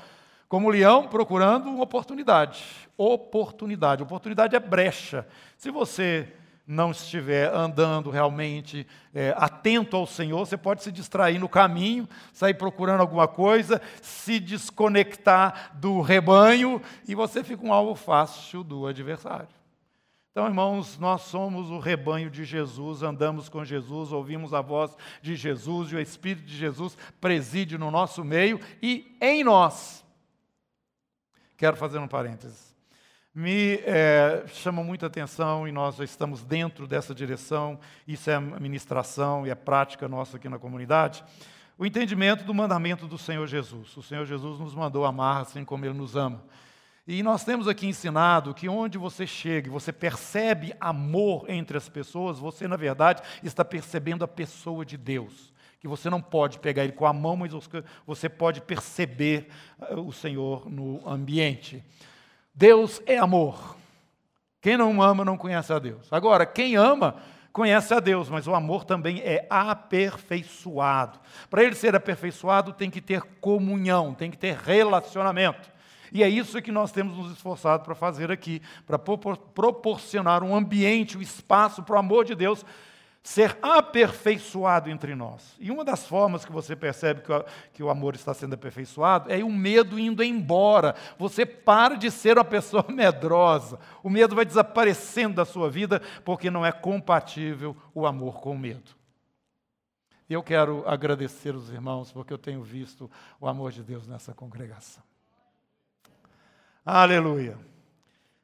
como 0.49 0.69
leão 0.69 1.07
procurando 1.07 1.69
uma 1.69 1.83
oportunidade. 1.85 2.61
Oportunidade. 2.97 4.03
Oportunidade 4.03 4.53
é 4.53 4.59
brecha. 4.59 5.25
Se 5.55 5.71
você 5.71 6.27
não 6.65 6.91
estiver 6.91 7.53
andando 7.53 8.09
realmente 8.09 8.87
é, 9.13 9.33
atento 9.37 9.97
ao 9.97 10.07
Senhor, 10.07 10.45
você 10.45 10.55
pode 10.55 10.83
se 10.83 10.91
distrair 10.91 11.39
no 11.39 11.49
caminho, 11.49 12.07
sair 12.31 12.53
procurando 12.53 13.01
alguma 13.01 13.27
coisa, 13.27 13.81
se 14.01 14.39
desconectar 14.39 15.71
do 15.75 16.01
rebanho 16.01 16.81
e 17.07 17.15
você 17.15 17.43
fica 17.43 17.65
um 17.65 17.73
alvo 17.73 17.95
fácil 17.95 18.63
do 18.63 18.87
adversário. 18.87 19.61
Então, 20.31 20.45
irmãos, 20.47 20.97
nós 20.97 21.23
somos 21.23 21.69
o 21.69 21.77
rebanho 21.77 22.29
de 22.29 22.45
Jesus, 22.45 23.03
andamos 23.03 23.49
com 23.49 23.65
Jesus, 23.65 24.13
ouvimos 24.13 24.53
a 24.53 24.61
voz 24.61 24.95
de 25.21 25.35
Jesus 25.35 25.91
e 25.91 25.95
o 25.95 25.99
Espírito 25.99 26.45
de 26.45 26.55
Jesus 26.55 26.97
preside 27.19 27.77
no 27.77 27.91
nosso 27.91 28.23
meio 28.23 28.57
e 28.81 29.13
em 29.19 29.43
nós. 29.43 30.05
Quero 31.57 31.75
fazer 31.75 31.99
um 31.99 32.07
parênteses. 32.07 32.70
Me 33.33 33.75
é, 33.85 34.43
chama 34.47 34.83
muita 34.83 35.05
atenção 35.05 35.65
e 35.65 35.71
nós 35.71 35.95
já 35.95 36.03
estamos 36.03 36.43
dentro 36.43 36.85
dessa 36.85 37.15
direção, 37.15 37.79
isso 38.05 38.29
é 38.29 38.35
a 38.35 38.41
ministração 38.41 39.47
e 39.47 39.51
a 39.51 39.55
prática 39.55 40.05
nossa 40.05 40.35
aqui 40.35 40.49
na 40.49 40.59
comunidade. 40.59 41.23
O 41.77 41.85
entendimento 41.85 42.43
do 42.43 42.53
mandamento 42.53 43.07
do 43.07 43.17
Senhor 43.17 43.47
Jesus. 43.47 43.95
O 43.95 44.03
Senhor 44.03 44.25
Jesus 44.25 44.59
nos 44.59 44.75
mandou 44.75 45.05
amar 45.05 45.43
assim 45.43 45.63
como 45.63 45.85
Ele 45.85 45.93
nos 45.93 46.17
ama. 46.17 46.43
E 47.07 47.23
nós 47.23 47.45
temos 47.45 47.69
aqui 47.69 47.87
ensinado 47.87 48.53
que 48.53 48.67
onde 48.67 48.97
você 48.97 49.25
chega 49.25 49.69
e 49.69 49.71
você 49.71 49.93
percebe 49.93 50.73
amor 50.77 51.49
entre 51.49 51.77
as 51.77 51.87
pessoas, 51.87 52.37
você, 52.37 52.67
na 52.67 52.75
verdade, 52.75 53.23
está 53.41 53.63
percebendo 53.63 54.25
a 54.25 54.27
pessoa 54.27 54.85
de 54.85 54.97
Deus. 54.97 55.53
Que 55.79 55.87
você 55.87 56.09
não 56.09 56.21
pode 56.21 56.59
pegar 56.59 56.83
ele 56.83 56.91
com 56.91 57.05
a 57.05 57.13
mão, 57.13 57.37
mas 57.37 57.53
você 58.05 58.27
pode 58.27 58.59
perceber 58.59 59.47
eh, 59.79 59.95
o 59.95 60.11
Senhor 60.11 60.69
no 60.69 61.01
ambiente. 61.09 61.81
Deus 62.53 63.01
é 63.05 63.17
amor. 63.17 63.75
Quem 64.61 64.77
não 64.77 65.01
ama 65.01 65.25
não 65.25 65.37
conhece 65.37 65.73
a 65.73 65.79
Deus. 65.79 66.11
Agora, 66.11 66.45
quem 66.45 66.75
ama 66.75 67.15
conhece 67.51 67.93
a 67.93 67.99
Deus, 67.99 68.29
mas 68.29 68.47
o 68.47 68.53
amor 68.53 68.85
também 68.85 69.19
é 69.21 69.45
aperfeiçoado. 69.49 71.19
Para 71.49 71.63
ele 71.63 71.75
ser 71.75 71.95
aperfeiçoado, 71.95 72.73
tem 72.73 72.89
que 72.89 73.01
ter 73.01 73.21
comunhão, 73.39 74.13
tem 74.13 74.29
que 74.29 74.37
ter 74.37 74.55
relacionamento. 74.55 75.69
E 76.11 76.23
é 76.23 76.29
isso 76.29 76.61
que 76.61 76.71
nós 76.71 76.91
temos 76.91 77.17
nos 77.17 77.31
esforçado 77.31 77.83
para 77.83 77.95
fazer 77.95 78.31
aqui, 78.31 78.61
para 78.85 78.99
proporcionar 78.99 80.43
um 80.43 80.53
ambiente, 80.53 81.17
um 81.17 81.21
espaço 81.21 81.83
para 81.83 81.95
o 81.95 81.99
amor 81.99 82.25
de 82.25 82.35
Deus 82.35 82.65
ser 83.23 83.57
aperfeiçoado 83.61 84.89
entre 84.89 85.13
nós. 85.13 85.55
E 85.59 85.69
uma 85.69 85.85
das 85.85 86.07
formas 86.07 86.43
que 86.43 86.51
você 86.51 86.75
percebe 86.75 87.21
que 87.21 87.31
o, 87.31 87.45
que 87.73 87.83
o 87.83 87.89
amor 87.89 88.15
está 88.15 88.33
sendo 88.33 88.55
aperfeiçoado 88.55 89.31
é 89.31 89.43
o 89.43 89.51
medo 89.51 89.99
indo 89.99 90.23
embora. 90.23 90.95
Você 91.19 91.45
para 91.45 91.95
de 91.95 92.09
ser 92.09 92.37
uma 92.37 92.43
pessoa 92.43 92.85
medrosa. 92.89 93.79
O 94.01 94.09
medo 94.09 94.35
vai 94.35 94.43
desaparecendo 94.43 95.35
da 95.35 95.45
sua 95.45 95.69
vida 95.69 96.01
porque 96.25 96.49
não 96.49 96.65
é 96.65 96.71
compatível 96.71 97.75
o 97.93 98.07
amor 98.07 98.41
com 98.41 98.51
o 98.53 98.59
medo. 98.59 98.91
Eu 100.27 100.41
quero 100.41 100.87
agradecer 100.87 101.53
os 101.53 101.69
irmãos 101.69 102.11
porque 102.11 102.33
eu 102.33 102.37
tenho 102.37 102.63
visto 102.63 103.11
o 103.39 103.47
amor 103.47 103.71
de 103.71 103.83
Deus 103.83 104.07
nessa 104.07 104.33
congregação. 104.33 105.03
Aleluia. 106.83 107.70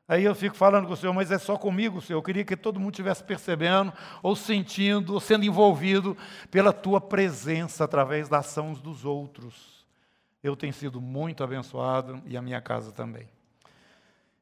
Aí 0.08 0.24
eu 0.24 0.34
fico 0.34 0.56
falando 0.56 0.88
com 0.88 0.94
o 0.94 0.96
Senhor, 0.96 1.12
mas 1.12 1.32
é 1.32 1.38
só 1.38 1.58
comigo, 1.58 2.00
Senhor. 2.02 2.20
Eu 2.20 2.24
queria 2.24 2.46
que 2.46 2.56
todo 2.56 2.80
mundo 2.80 2.94
estivesse 2.94 3.24
percebendo, 3.24 3.92
ou 4.24 4.38
sentindo, 4.38 5.14
ou 5.14 5.20
sendo 5.20 5.44
envolvido 5.44 6.16
pela 6.50 6.72
tua 6.72 7.02
presença 7.02 7.84
através 7.84 8.30
da 8.30 8.38
ação 8.38 8.72
dos 8.72 9.04
outros. 9.04 9.86
Eu 10.42 10.56
tenho 10.56 10.72
sido 10.72 11.02
muito 11.02 11.44
abençoado 11.44 12.22
e 12.26 12.38
a 12.38 12.42
minha 12.42 12.62
casa 12.62 12.92
também. 12.94 13.28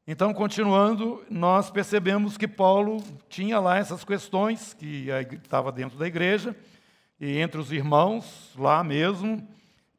Então, 0.07 0.31
continuando, 0.36 1.25
nós 1.31 1.72
percebemos 1.72 2.38
que 2.38 2.48
Paulo 2.48 3.03
tinha 3.27 3.60
lá 3.60 3.77
essas 3.77 4.03
questões 4.03 4.72
que 4.75 5.07
estava 5.43 5.72
dentro 5.72 5.98
da 5.98 6.05
igreja 6.05 6.55
e 7.19 7.39
entre 7.39 7.60
os 7.60 7.72
irmãos 7.72 8.53
lá 8.55 8.84
mesmo, 8.84 9.48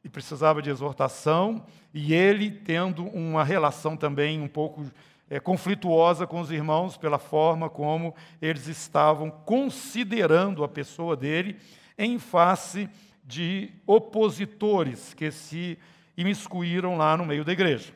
e 0.01 0.07
precisava 0.07 0.61
de 0.61 0.69
exortação, 0.69 1.65
e 1.93 2.13
ele 2.13 2.49
tendo 2.49 3.03
uma 3.03 3.43
relação 3.43 3.97
também 3.97 4.39
um 4.39 4.47
pouco 4.47 4.85
é, 5.29 5.39
conflituosa 5.39 6.25
com 6.25 6.39
os 6.39 6.51
irmãos 6.51 6.97
pela 6.97 7.17
forma 7.17 7.69
como 7.69 8.15
eles 8.41 8.67
estavam 8.67 9.29
considerando 9.29 10.63
a 10.63 10.67
pessoa 10.67 11.15
dele 11.15 11.59
em 11.97 12.17
face 12.17 12.89
de 13.23 13.71
opositores 13.85 15.13
que 15.13 15.31
se 15.31 15.77
imiscuíram 16.15 16.97
lá 16.97 17.17
no 17.17 17.25
meio 17.25 17.43
da 17.43 17.51
igreja. 17.51 17.93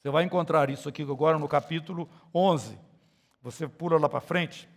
Você 0.00 0.10
vai 0.10 0.24
encontrar 0.24 0.68
isso 0.68 0.88
aqui 0.88 1.02
agora 1.02 1.38
no 1.38 1.48
capítulo 1.48 2.08
11. 2.34 2.78
Você 3.40 3.66
pula 3.68 3.98
lá 3.98 4.08
para 4.08 4.20
frente. 4.20 4.68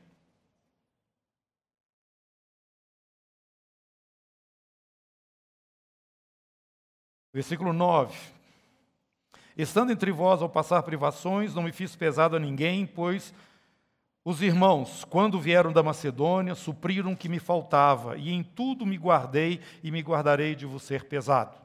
Versículo 7.33 7.73
9. 7.73 8.36
Estando 9.57 9.91
entre 9.91 10.11
vós 10.11 10.41
ao 10.41 10.49
passar 10.49 10.83
privações, 10.83 11.55
não 11.55 11.63
me 11.63 11.71
fiz 11.71 11.95
pesado 11.95 12.35
a 12.35 12.39
ninguém, 12.39 12.85
pois 12.85 13.33
os 14.23 14.41
irmãos, 14.41 15.03
quando 15.05 15.39
vieram 15.39 15.73
da 15.73 15.81
Macedônia, 15.81 16.53
supriram 16.53 17.13
o 17.13 17.17
que 17.17 17.27
me 17.27 17.39
faltava, 17.39 18.17
e 18.17 18.31
em 18.31 18.43
tudo 18.43 18.85
me 18.85 18.97
guardei 18.97 19.59
e 19.81 19.89
me 19.89 20.01
guardarei 20.01 20.53
de 20.53 20.65
vos 20.67 20.83
ser 20.83 21.05
pesado. 21.05 21.57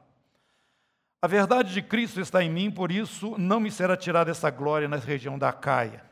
A 1.20 1.26
verdade 1.26 1.75
de 1.75 1.82
Cristo 1.82 2.18
está 2.18 2.42
em 2.42 2.50
mim, 2.50 2.70
por 2.70 2.90
isso 2.90 3.37
não 3.37 3.61
me 3.61 3.70
será 3.70 3.94
tirada 3.94 4.30
essa 4.30 4.49
glória 4.49 4.88
na 4.88 4.96
região 4.96 5.38
da 5.38 5.52
Caia. 5.52 6.02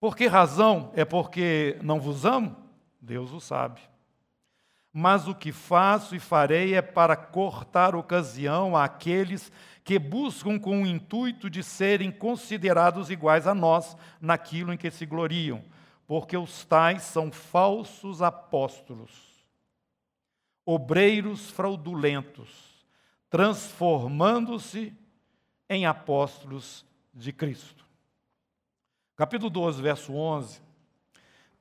Por 0.00 0.16
que 0.16 0.26
razão? 0.26 0.90
É 0.96 1.04
porque 1.04 1.78
não 1.80 2.00
vos 2.00 2.24
amo? 2.24 2.56
Deus 3.00 3.30
o 3.32 3.40
sabe 3.40 3.80
mas 4.96 5.26
o 5.26 5.34
que 5.34 5.50
faço 5.50 6.14
e 6.14 6.20
farei 6.20 6.76
é 6.76 6.80
para 6.80 7.16
cortar 7.16 7.96
ocasião 7.96 8.76
àqueles 8.76 9.50
que 9.82 9.98
buscam 9.98 10.56
com 10.56 10.84
o 10.84 10.86
intuito 10.86 11.50
de 11.50 11.64
serem 11.64 12.12
considerados 12.12 13.10
iguais 13.10 13.48
a 13.48 13.54
nós 13.56 13.96
naquilo 14.20 14.72
em 14.72 14.76
que 14.76 14.92
se 14.92 15.04
gloriam, 15.04 15.64
porque 16.06 16.36
os 16.36 16.64
tais 16.64 17.02
são 17.02 17.32
falsos 17.32 18.22
apóstolos, 18.22 19.10
obreiros 20.64 21.50
fraudulentos, 21.50 22.86
transformando-se 23.28 24.96
em 25.68 25.86
apóstolos 25.86 26.86
de 27.12 27.32
Cristo. 27.32 27.84
Capítulo 29.16 29.50
12, 29.50 29.82
verso 29.82 30.14
11. 30.14 30.62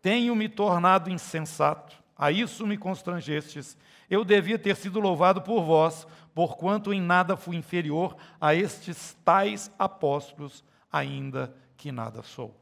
Tenho 0.03 0.35
me 0.35 0.47
tornado 0.47 1.09
insensato 1.09 2.02
a 2.17 2.31
isso 2.31 2.65
me 2.65 2.77
constrangestes. 2.77 3.77
Eu 4.09 4.23
devia 4.23 4.59
ter 4.59 4.75
sido 4.75 4.99
louvado 4.99 5.41
por 5.41 5.63
vós, 5.63 6.07
porquanto 6.33 6.93
em 6.93 7.01
nada 7.01 7.37
fui 7.37 7.55
inferior 7.55 8.15
a 8.39 8.53
estes 8.53 9.15
tais 9.23 9.71
apóstolos, 9.77 10.63
ainda 10.91 11.53
que 11.77 11.91
nada 11.91 12.21
sou. 12.21 12.55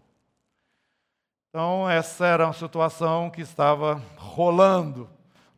Então, 1.50 1.90
essa 1.90 2.26
era 2.26 2.48
uma 2.48 2.54
situação 2.54 3.30
que 3.30 3.42
estava 3.42 4.02
rolando 4.16 5.10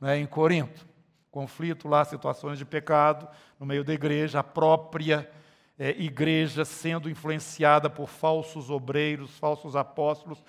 né, 0.02 0.18
em 0.18 0.26
Corinto. 0.26 0.88
Conflito 1.30 1.88
lá, 1.88 2.04
situações 2.04 2.58
de 2.58 2.66
pecado 2.66 3.28
no 3.60 3.66
meio 3.66 3.84
da 3.84 3.94
igreja, 3.94 4.40
a 4.40 4.44
própria 4.44 5.30
é, 5.78 5.90
igreja 5.90 6.64
sendo 6.64 7.10
influenciada 7.10 7.90
por 7.90 8.08
falsos 8.08 8.70
obreiros, 8.70 9.38
falsos 9.38 9.76
apóstolos, 9.76 10.44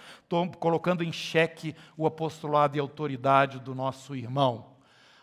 colocando 0.58 1.02
em 1.02 1.12
xeque 1.12 1.74
o 1.96 2.06
apostolado 2.06 2.76
e 2.76 2.80
autoridade 2.80 3.58
do 3.58 3.74
nosso 3.74 4.14
irmão. 4.14 4.66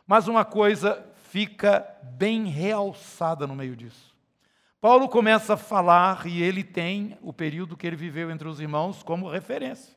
Mas 0.07 0.27
uma 0.27 0.43
coisa 0.43 1.05
fica 1.29 1.87
bem 2.03 2.45
realçada 2.45 3.45
no 3.45 3.55
meio 3.55 3.75
disso. 3.75 4.11
Paulo 4.81 5.07
começa 5.07 5.53
a 5.53 5.57
falar, 5.57 6.25
e 6.25 6.41
ele 6.41 6.63
tem 6.63 7.15
o 7.21 7.31
período 7.31 7.77
que 7.77 7.85
ele 7.85 7.95
viveu 7.95 8.31
entre 8.31 8.47
os 8.47 8.59
irmãos 8.59 9.03
como 9.03 9.29
referência, 9.29 9.95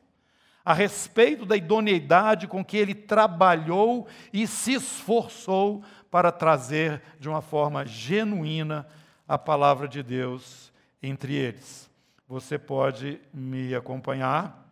a 0.63 0.73
respeito 0.73 1.45
da 1.45 1.57
idoneidade 1.57 2.47
com 2.47 2.63
que 2.63 2.77
ele 2.77 2.93
trabalhou 2.93 4.07
e 4.31 4.45
se 4.45 4.73
esforçou 4.73 5.83
para 6.11 6.31
trazer 6.31 7.01
de 7.19 7.27
uma 7.27 7.41
forma 7.41 7.85
genuína 7.85 8.87
a 9.27 9.37
palavra 9.37 9.87
de 9.87 10.03
Deus 10.03 10.71
entre 11.01 11.33
eles. 11.33 11.89
Você 12.27 12.57
pode 12.57 13.19
me 13.33 13.73
acompanhar. 13.73 14.63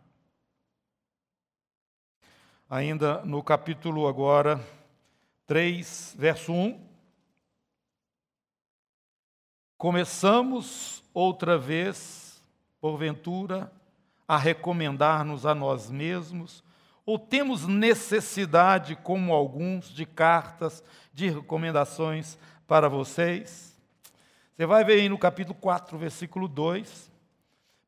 Ainda 2.69 3.23
no 3.23 3.43
capítulo 3.43 4.07
agora 4.07 4.59
3, 5.45 6.15
verso 6.17 6.51
1. 6.51 6.93
Começamos 9.77 11.03
outra 11.13 11.57
vez, 11.57 12.41
porventura, 12.79 13.71
a 14.27 14.37
recomendar-nos 14.37 15.45
a 15.45 15.53
nós 15.53 15.89
mesmos, 15.89 16.63
ou 17.05 17.19
temos 17.19 17.67
necessidade, 17.67 18.95
como 18.95 19.33
alguns, 19.33 19.89
de 19.89 20.05
cartas, 20.05 20.81
de 21.13 21.29
recomendações 21.29 22.37
para 22.65 22.87
vocês? 22.87 23.72
Você 24.55 24.67
vai 24.67 24.83
ver 24.83 24.93
aí 24.93 25.09
no 25.09 25.17
capítulo 25.17 25.57
4, 25.59 25.97
versículo 25.97 26.47
2. 26.47 27.11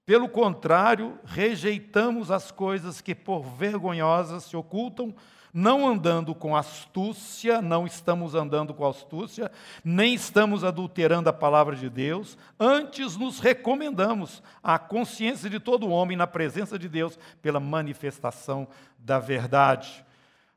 Pelo 0.03 0.27
contrário, 0.27 1.19
rejeitamos 1.23 2.31
as 2.31 2.49
coisas 2.49 3.01
que 3.01 3.13
por 3.13 3.43
vergonhosas 3.43 4.45
se 4.45 4.57
ocultam, 4.57 5.13
não 5.53 5.87
andando 5.87 6.33
com 6.33 6.55
astúcia, 6.55 7.61
não 7.61 7.85
estamos 7.85 8.33
andando 8.33 8.73
com 8.73 8.85
astúcia, 8.85 9.51
nem 9.83 10.15
estamos 10.15 10.63
adulterando 10.63 11.29
a 11.29 11.33
palavra 11.33 11.75
de 11.75 11.87
Deus, 11.87 12.35
antes 12.59 13.15
nos 13.15 13.39
recomendamos 13.39 14.41
à 14.63 14.79
consciência 14.79 15.49
de 15.49 15.59
todo 15.59 15.89
homem 15.89 16.17
na 16.17 16.25
presença 16.25 16.79
de 16.79 16.89
Deus 16.89 17.17
pela 17.43 17.59
manifestação 17.59 18.67
da 18.97 19.19
verdade. 19.19 20.03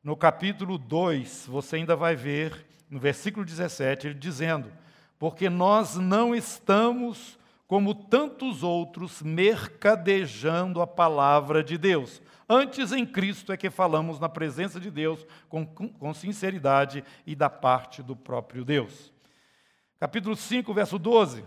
No 0.03 0.17
capítulo 0.17 0.79
2, 0.79 1.45
você 1.49 1.77
ainda 1.77 1.95
vai 1.95 2.17
ver, 2.17 2.67
no 2.89 2.99
versículo 2.99 3.45
17, 3.45 4.07
ele 4.07 4.15
dizendo: 4.15 4.73
Porque 5.19 5.51
nós 5.51 5.97
não 5.97 6.35
estamos 6.35 7.39
como 7.67 7.95
tantos 7.95 8.63
outros 8.63 9.23
mercadejando 9.23 10.81
a 10.81 10.87
palavra 10.87 11.63
de 11.63 11.77
Deus 11.77 12.23
Antes 12.51 12.93
em 12.93 13.05
Cristo 13.05 13.53
é 13.53 13.59
que 13.59 13.69
falamos 13.69 14.19
na 14.19 14.29
presença 14.29 14.81
de 14.81 14.91
Deus 14.91 15.27
com, 15.51 15.67
com 15.67 16.15
sinceridade 16.15 17.05
e 17.27 17.37
da 17.37 17.51
parte 17.51 18.03
do 18.03 18.17
próprio 18.17 18.65
Deus. 18.65 19.13
Capítulo 20.01 20.35
5, 20.35 20.73
verso 20.73 20.99
12. 20.99 21.45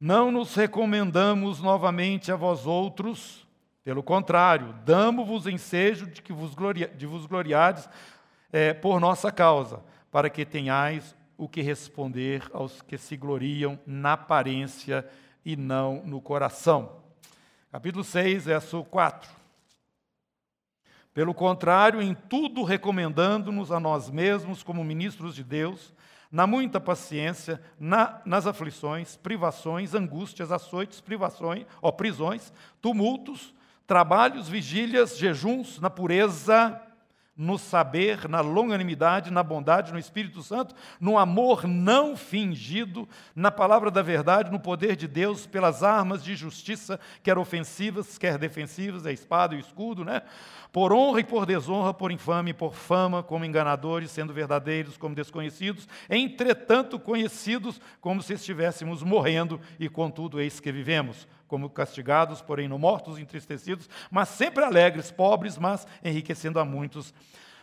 Não 0.00 0.32
nos 0.32 0.56
recomendamos 0.56 1.60
novamente 1.60 2.32
a 2.32 2.36
vós 2.36 2.66
outros, 2.66 3.46
pelo 3.84 4.02
contrário, 4.02 4.74
damos-vos 4.84 5.46
ensejo 5.46 6.08
de 6.08 6.20
que 6.20 6.32
vos, 6.32 6.56
gloria, 6.56 6.88
de 6.88 7.06
vos 7.06 7.24
gloriades 7.26 7.88
é, 8.52 8.74
por 8.74 8.98
nossa 8.98 9.30
causa, 9.30 9.80
para 10.10 10.28
que 10.28 10.44
tenhais 10.44 11.14
o 11.36 11.48
que 11.48 11.60
responder 11.60 12.42
aos 12.52 12.82
que 12.82 12.96
se 12.98 13.16
gloriam 13.16 13.78
na 13.86 14.14
aparência 14.14 15.06
e 15.44 15.56
não 15.56 16.02
no 16.04 16.20
coração. 16.20 17.02
Capítulo 17.70 18.04
6, 18.04 18.44
verso 18.44 18.84
4. 18.84 19.30
Pelo 21.14 21.34
contrário, 21.34 22.00
em 22.00 22.14
tudo 22.14 22.62
recomendando-nos 22.62 23.70
a 23.70 23.78
nós 23.78 24.10
mesmos 24.10 24.62
como 24.62 24.82
ministros 24.82 25.34
de 25.34 25.44
Deus, 25.44 25.92
na 26.30 26.46
muita 26.46 26.80
paciência, 26.80 27.60
na, 27.78 28.22
nas 28.24 28.46
aflições, 28.46 29.16
privações, 29.16 29.94
angústias, 29.94 30.50
açoites, 30.50 31.00
privações, 31.00 31.66
ó, 31.82 31.92
prisões, 31.92 32.50
tumultos, 32.80 33.54
trabalhos, 33.86 34.48
vigílias, 34.48 35.18
jejuns, 35.18 35.78
na 35.78 35.90
pureza, 35.90 36.80
no 37.36 37.58
saber, 37.58 38.28
na 38.28 38.40
longanimidade, 38.40 39.30
na 39.30 39.42
bondade, 39.42 39.92
no 39.92 39.98
Espírito 39.98 40.42
Santo, 40.42 40.74
no 41.00 41.16
amor 41.16 41.66
não 41.66 42.16
fingido, 42.16 43.08
na 43.34 43.50
palavra 43.50 43.90
da 43.90 44.02
verdade, 44.02 44.50
no 44.50 44.60
poder 44.60 44.96
de 44.96 45.08
Deus, 45.08 45.46
pelas 45.46 45.82
armas 45.82 46.22
de 46.22 46.36
justiça, 46.36 47.00
quer 47.22 47.38
ofensivas, 47.38 48.18
quer 48.18 48.36
defensivas, 48.36 49.06
a 49.06 49.12
espada 49.12 49.54
e 49.54 49.58
o 49.58 49.60
escudo, 49.60 50.04
né? 50.04 50.22
por 50.72 50.90
honra 50.90 51.20
e 51.20 51.24
por 51.24 51.44
desonra, 51.44 51.92
por 51.92 52.10
infame 52.10 52.50
e 52.50 52.54
por 52.54 52.74
fama, 52.74 53.22
como 53.22 53.44
enganadores, 53.44 54.10
sendo 54.10 54.32
verdadeiros 54.32 54.96
como 54.96 55.14
desconhecidos, 55.14 55.86
entretanto 56.08 56.98
conhecidos 56.98 57.80
como 58.00 58.22
se 58.22 58.32
estivéssemos 58.32 59.02
morrendo, 59.02 59.60
e 59.78 59.88
contudo 59.88 60.40
eis 60.40 60.58
que 60.58 60.72
vivemos, 60.72 61.28
como 61.52 61.68
castigados, 61.68 62.40
porém 62.40 62.66
não 62.66 62.78
mortos, 62.78 63.18
entristecidos, 63.18 63.86
mas 64.10 64.30
sempre 64.30 64.64
alegres, 64.64 65.10
pobres, 65.10 65.58
mas 65.58 65.86
enriquecendo 66.02 66.58
a 66.58 66.64
muitos, 66.64 67.12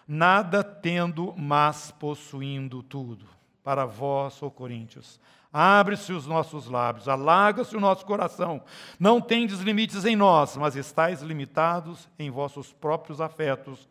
nada 0.08 0.63
tendo, 0.63 1.34
mas 1.36 1.89
possuindo 1.89 2.84
tudo. 2.84 3.25
Para 3.63 3.88
vós, 3.88 4.43
ó 4.43 4.50
Coríntios, 4.51 5.19
Abre-se 5.51 6.13
os 6.13 6.27
nossos 6.27 6.67
lábios, 6.67 7.08
alaga-se 7.08 7.75
o 7.75 7.79
nosso 7.79 8.05
coração. 8.05 8.62
Não 9.00 9.19
tendes 9.19 9.62
limites 9.62 10.05
em 10.05 10.15
nós, 10.15 10.55
mas 10.55 10.75
estáis 10.75 11.24
limitados 11.24 12.08
em 12.19 12.29
vossos 12.29 12.72
próprios 12.72 13.19
afetos. 13.19 13.89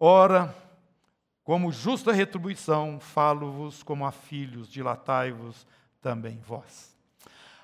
Ora, 0.00 0.56
como 1.44 1.70
justa 1.70 2.10
retribuição, 2.10 2.98
falo-vos 2.98 3.82
como 3.82 4.06
a 4.06 4.10
filhos, 4.10 4.72
dilatai-vos 4.72 5.66
também 6.00 6.40
vós. 6.40 6.97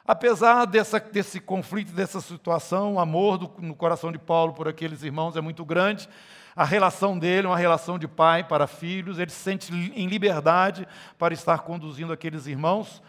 Apesar 0.07 0.67
dessa, 0.67 1.01
desse 1.01 1.41
conflito, 1.41 1.93
dessa 1.93 2.21
situação, 2.21 2.95
o 2.95 3.01
amor 3.01 3.39
do, 3.39 3.51
no 3.59 3.75
coração 3.75 4.13
de 4.13 4.19
Paulo 4.19 4.53
por 4.53 4.69
aqueles 4.69 5.03
irmãos 5.03 5.35
é 5.35 5.41
muito 5.41 5.65
grande. 5.65 6.09
A 6.55 6.65
relação 6.65 7.19
dele 7.19 7.47
é 7.47 7.51
uma 7.51 7.57
relação 7.57 7.99
de 7.99 8.07
pai 8.07 8.45
para 8.45 8.67
filhos, 8.67 9.19
ele 9.19 9.31
se 9.31 9.41
sente 9.41 9.73
em 9.73 10.07
liberdade 10.07 10.87
para 11.19 11.33
estar 11.33 11.61
conduzindo 11.61 12.13
aqueles 12.13 12.47
irmãos 12.47 13.03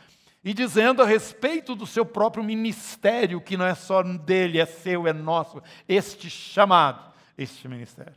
e 0.44 0.54
dizendo 0.54 1.02
a 1.02 1.06
respeito 1.06 1.76
do 1.76 1.86
seu 1.86 2.06
próprio 2.06 2.44
ministério, 2.44 3.42
que 3.42 3.58
não 3.58 3.66
é 3.66 3.76
só 3.76 4.02
dele, 4.02 4.60
é 4.60 4.66
seu, 4.66 5.08
é 5.08 5.12
nosso, 5.12 5.62
este 5.90 6.30
chamado, 6.30 7.12
este 7.38 7.68
ministério. 7.68 8.14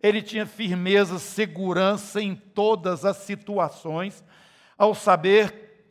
Ele 0.00 0.22
tinha 0.22 0.46
firmeza, 0.46 1.18
segurança 1.18 2.20
em 2.20 2.34
todas 2.34 3.04
as 3.04 3.16
situações, 3.18 4.22
ao 4.76 4.94
saber 4.94 5.88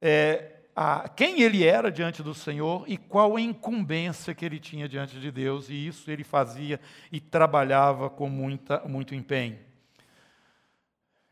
é, 0.00 0.55
a, 0.76 1.08
quem 1.08 1.40
ele 1.40 1.64
era 1.64 1.90
diante 1.90 2.22
do 2.22 2.34
Senhor 2.34 2.84
e 2.86 2.98
qual 2.98 3.36
a 3.36 3.40
incumbência 3.40 4.34
que 4.34 4.44
ele 4.44 4.60
tinha 4.60 4.86
diante 4.86 5.18
de 5.18 5.32
Deus, 5.32 5.70
e 5.70 5.86
isso 5.86 6.10
ele 6.10 6.22
fazia 6.22 6.78
e 7.10 7.18
trabalhava 7.18 8.10
com 8.10 8.28
muita, 8.28 8.80
muito 8.86 9.14
empenho. 9.14 9.58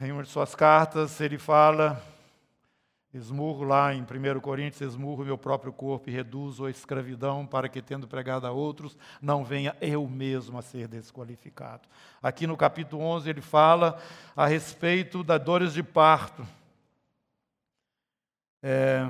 Em 0.00 0.10
uma 0.10 0.22
de 0.22 0.30
suas 0.30 0.54
cartas, 0.54 1.20
ele 1.20 1.38
fala 1.38 2.02
Esmurro 3.14 3.62
lá 3.62 3.94
em 3.94 4.02
1 4.02 4.40
Coríntios, 4.40 4.80
esmurro 4.80 5.24
meu 5.24 5.38
próprio 5.38 5.72
corpo 5.72 6.10
e 6.10 6.12
reduzo 6.12 6.66
a 6.66 6.70
escravidão 6.70 7.46
para 7.46 7.68
que, 7.68 7.80
tendo 7.80 8.08
pregado 8.08 8.44
a 8.44 8.50
outros, 8.50 8.98
não 9.22 9.44
venha 9.44 9.76
eu 9.80 10.04
mesmo 10.08 10.58
a 10.58 10.62
ser 10.62 10.88
desqualificado. 10.88 11.82
Aqui 12.20 12.44
no 12.44 12.56
capítulo 12.56 13.04
11 13.04 13.30
ele 13.30 13.40
fala 13.40 14.02
a 14.34 14.48
respeito 14.48 15.22
das 15.22 15.40
dores 15.40 15.72
de 15.72 15.82
parto. 15.82 16.44
É, 18.66 19.06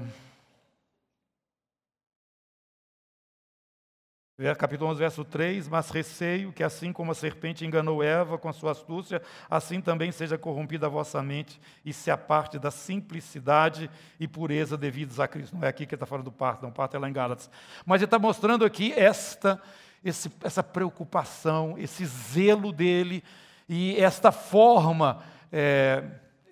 Capítulo 4.59 4.91
11, 4.91 4.99
verso 4.99 5.25
3: 5.25 5.69
Mas 5.69 5.91
receio 5.91 6.53
que, 6.53 6.65
assim 6.65 6.93
como 6.93 7.13
a 7.13 7.15
serpente 7.15 7.65
enganou 7.65 8.03
Eva 8.03 8.37
com 8.37 8.49
a 8.49 8.53
sua 8.53 8.73
astúcia, 8.73 9.23
assim 9.49 9.81
também 9.81 10.11
seja 10.11 10.37
corrompida 10.37 10.87
a 10.87 10.89
vossa 10.89 11.23
mente 11.23 11.61
e 11.85 11.93
se 11.93 12.11
aparte 12.11 12.59
da 12.59 12.73
simplicidade 12.73 13.89
e 14.19 14.27
pureza 14.27 14.77
devidos 14.77 15.21
a 15.21 15.29
Cristo. 15.29 15.55
Não 15.55 15.63
é 15.63 15.69
aqui 15.69 15.87
que 15.87 15.95
ele 15.95 15.99
está 15.99 16.07
falando 16.07 16.25
do 16.25 16.33
parto, 16.33 16.65
não, 16.65 16.73
parto 16.73 16.97
é 16.97 16.99
lá 16.99 17.09
em 17.09 17.13
Gálatas. 17.13 17.49
Mas 17.87 18.01
ele 18.01 18.07
está 18.07 18.19
mostrando 18.19 18.65
aqui 18.65 18.93
esta, 18.93 19.63
esse, 20.05 20.33
essa 20.43 20.65
preocupação, 20.65 21.77
esse 21.79 22.05
zelo 22.05 22.73
dele 22.73 23.23
e 23.69 23.95
esta 24.03 24.33
forma 24.33 25.23
é, 25.53 26.03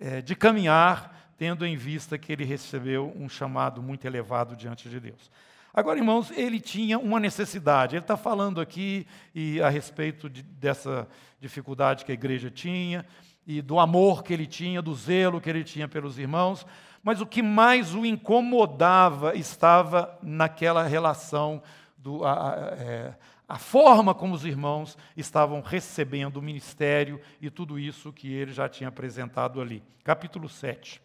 é, 0.00 0.22
de 0.22 0.36
caminhar, 0.36 1.21
tendo 1.42 1.66
em 1.66 1.76
vista 1.76 2.16
que 2.16 2.32
ele 2.32 2.44
recebeu 2.44 3.12
um 3.16 3.28
chamado 3.28 3.82
muito 3.82 4.04
elevado 4.04 4.54
diante 4.54 4.88
de 4.88 5.00
Deus. 5.00 5.28
Agora, 5.74 5.98
irmãos, 5.98 6.30
ele 6.30 6.60
tinha 6.60 7.00
uma 7.00 7.18
necessidade. 7.18 7.96
Ele 7.96 8.04
está 8.04 8.16
falando 8.16 8.60
aqui 8.60 9.08
e, 9.34 9.60
a 9.60 9.68
respeito 9.68 10.30
de, 10.30 10.40
dessa 10.40 11.08
dificuldade 11.40 12.04
que 12.04 12.12
a 12.12 12.14
igreja 12.14 12.48
tinha, 12.48 13.04
e 13.44 13.60
do 13.60 13.80
amor 13.80 14.22
que 14.22 14.32
ele 14.32 14.46
tinha, 14.46 14.80
do 14.80 14.94
zelo 14.94 15.40
que 15.40 15.50
ele 15.50 15.64
tinha 15.64 15.88
pelos 15.88 16.16
irmãos, 16.16 16.64
mas 17.02 17.20
o 17.20 17.26
que 17.26 17.42
mais 17.42 17.92
o 17.92 18.06
incomodava 18.06 19.34
estava 19.34 20.16
naquela 20.22 20.84
relação, 20.84 21.60
do, 21.98 22.24
a, 22.24 22.52
a, 22.52 22.56
é, 22.76 23.14
a 23.48 23.58
forma 23.58 24.14
como 24.14 24.32
os 24.32 24.44
irmãos 24.44 24.96
estavam 25.16 25.60
recebendo 25.60 26.36
o 26.36 26.42
ministério 26.42 27.20
e 27.40 27.50
tudo 27.50 27.80
isso 27.80 28.12
que 28.12 28.32
ele 28.32 28.52
já 28.52 28.68
tinha 28.68 28.88
apresentado 28.88 29.60
ali. 29.60 29.82
Capítulo 30.04 30.48
7. 30.48 31.02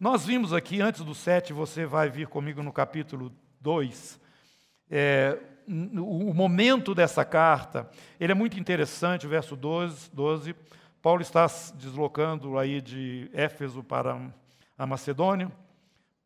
Nós 0.00 0.24
vimos 0.24 0.54
aqui, 0.54 0.80
antes 0.80 1.04
do 1.04 1.14
7, 1.14 1.52
você 1.52 1.84
vai 1.84 2.08
vir 2.08 2.26
comigo 2.26 2.62
no 2.62 2.72
capítulo 2.72 3.30
2, 3.60 4.18
é, 4.90 5.38
o 5.68 6.32
momento 6.32 6.94
dessa 6.94 7.22
carta, 7.22 7.86
ele 8.18 8.32
é 8.32 8.34
muito 8.34 8.58
interessante, 8.58 9.26
o 9.26 9.28
verso 9.28 9.54
12, 9.54 10.08
12, 10.10 10.56
Paulo 11.02 11.20
está 11.20 11.46
deslocando 11.74 12.58
aí 12.58 12.80
de 12.80 13.30
Éfeso 13.34 13.82
para 13.84 14.18
a 14.78 14.86
Macedônia, 14.86 15.52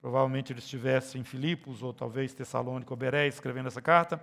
provavelmente 0.00 0.52
ele 0.52 0.60
estivesse 0.60 1.18
em 1.18 1.24
Filipos, 1.24 1.82
ou 1.82 1.92
talvez 1.92 2.32
Tessalônica 2.32 2.92
ou 2.92 2.96
Beré, 2.96 3.26
escrevendo 3.26 3.66
essa 3.66 3.82
carta, 3.82 4.22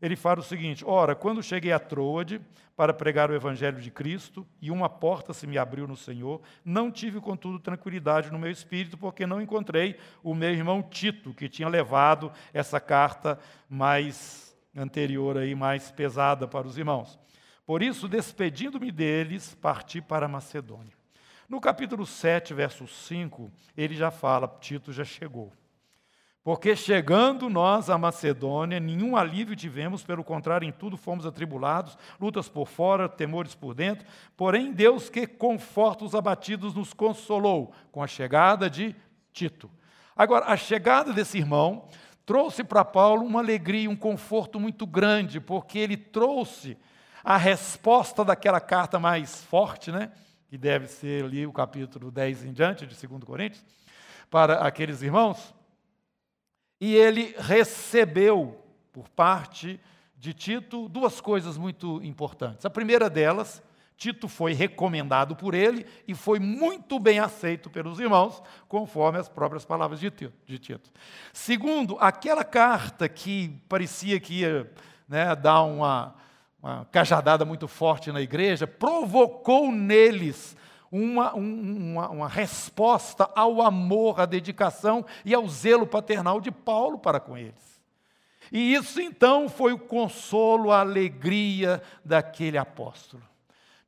ele 0.00 0.16
fala 0.16 0.40
o 0.40 0.44
seguinte: 0.44 0.84
Ora, 0.84 1.14
quando 1.14 1.42
cheguei 1.42 1.72
a 1.72 1.78
Troade 1.78 2.40
para 2.76 2.94
pregar 2.94 3.30
o 3.30 3.34
evangelho 3.34 3.80
de 3.80 3.90
Cristo, 3.90 4.46
e 4.60 4.70
uma 4.70 4.88
porta 4.88 5.34
se 5.34 5.46
me 5.46 5.58
abriu 5.58 5.86
no 5.86 5.96
Senhor, 5.96 6.40
não 6.64 6.90
tive, 6.90 7.20
contudo, 7.20 7.58
tranquilidade 7.58 8.30
no 8.30 8.38
meu 8.38 8.50
espírito, 8.50 8.96
porque 8.96 9.26
não 9.26 9.42
encontrei 9.42 9.96
o 10.22 10.34
meu 10.34 10.50
irmão 10.50 10.82
Tito, 10.82 11.34
que 11.34 11.48
tinha 11.48 11.68
levado 11.68 12.32
essa 12.54 12.80
carta 12.80 13.38
mais 13.68 14.56
anterior 14.74 15.36
aí, 15.36 15.54
mais 15.54 15.90
pesada 15.90 16.48
para 16.48 16.66
os 16.66 16.78
irmãos. 16.78 17.18
Por 17.66 17.82
isso, 17.82 18.08
despedindo-me 18.08 18.90
deles, 18.90 19.54
parti 19.54 20.00
para 20.00 20.26
Macedônia. 20.26 20.92
No 21.48 21.60
capítulo 21.60 22.06
7, 22.06 22.54
verso 22.54 22.86
5, 22.86 23.50
ele 23.76 23.94
já 23.94 24.10
fala: 24.10 24.48
Tito 24.60 24.92
já 24.92 25.04
chegou. 25.04 25.52
Porque 26.42 26.74
chegando 26.74 27.50
nós 27.50 27.90
à 27.90 27.98
Macedônia, 27.98 28.80
nenhum 28.80 29.14
alívio 29.14 29.54
tivemos, 29.54 30.02
pelo 30.02 30.24
contrário, 30.24 30.66
em 30.66 30.72
tudo 30.72 30.96
fomos 30.96 31.26
atribulados, 31.26 31.98
lutas 32.18 32.48
por 32.48 32.66
fora, 32.66 33.08
temores 33.08 33.54
por 33.54 33.74
dentro. 33.74 34.06
Porém, 34.36 34.72
Deus 34.72 35.10
que 35.10 35.26
conforta 35.26 36.04
os 36.04 36.14
abatidos 36.14 36.74
nos 36.74 36.94
consolou 36.94 37.72
com 37.92 38.02
a 38.02 38.06
chegada 38.06 38.70
de 38.70 38.96
Tito. 39.32 39.70
Agora, 40.16 40.46
a 40.46 40.56
chegada 40.56 41.12
desse 41.12 41.36
irmão 41.36 41.86
trouxe 42.24 42.64
para 42.64 42.84
Paulo 42.86 43.24
uma 43.24 43.40
alegria, 43.40 43.90
um 43.90 43.96
conforto 43.96 44.58
muito 44.58 44.86
grande, 44.86 45.40
porque 45.40 45.78
ele 45.78 45.96
trouxe 45.96 46.76
a 47.22 47.36
resposta 47.36 48.24
daquela 48.24 48.60
carta 48.60 48.98
mais 48.98 49.44
forte, 49.44 49.92
né? 49.92 50.10
que 50.48 50.56
deve 50.56 50.88
ser 50.88 51.24
ali 51.24 51.46
o 51.46 51.52
capítulo 51.52 52.10
10 52.10 52.46
em 52.46 52.52
diante 52.52 52.86
de 52.86 53.06
2 53.06 53.22
Coríntios, 53.24 53.64
para 54.30 54.54
aqueles 54.66 55.02
irmãos 55.02 55.54
e 56.80 56.94
ele 56.94 57.34
recebeu, 57.38 58.58
por 58.92 59.08
parte 59.08 59.78
de 60.16 60.32
Tito, 60.32 60.88
duas 60.88 61.20
coisas 61.20 61.58
muito 61.58 62.02
importantes. 62.02 62.64
A 62.64 62.70
primeira 62.70 63.10
delas, 63.10 63.62
Tito 63.96 64.28
foi 64.28 64.54
recomendado 64.54 65.36
por 65.36 65.54
ele 65.54 65.84
e 66.08 66.14
foi 66.14 66.38
muito 66.38 66.98
bem 66.98 67.18
aceito 67.18 67.68
pelos 67.68 68.00
irmãos, 68.00 68.42
conforme 68.66 69.18
as 69.18 69.28
próprias 69.28 69.64
palavras 69.64 70.00
de 70.00 70.10
Tito. 70.10 70.90
Segundo, 71.34 71.98
aquela 72.00 72.44
carta 72.44 73.06
que 73.08 73.62
parecia 73.68 74.18
que 74.18 74.40
ia 74.40 74.72
né, 75.06 75.36
dar 75.36 75.62
uma, 75.62 76.14
uma 76.62 76.86
cajadada 76.86 77.44
muito 77.44 77.68
forte 77.68 78.10
na 78.10 78.22
igreja, 78.22 78.66
provocou 78.66 79.70
neles 79.70 80.56
uma, 80.90 81.32
uma, 81.34 82.08
uma 82.08 82.28
resposta 82.28 83.30
ao 83.34 83.62
amor, 83.62 84.20
à 84.20 84.26
dedicação 84.26 85.04
e 85.24 85.32
ao 85.32 85.46
zelo 85.48 85.86
paternal 85.86 86.40
de 86.40 86.50
Paulo 86.50 86.98
para 86.98 87.20
com 87.20 87.38
eles. 87.38 87.80
E 88.50 88.74
isso 88.74 89.00
então 89.00 89.48
foi 89.48 89.72
o 89.72 89.78
consolo, 89.78 90.72
a 90.72 90.80
alegria 90.80 91.80
daquele 92.04 92.58
apóstolo. 92.58 93.22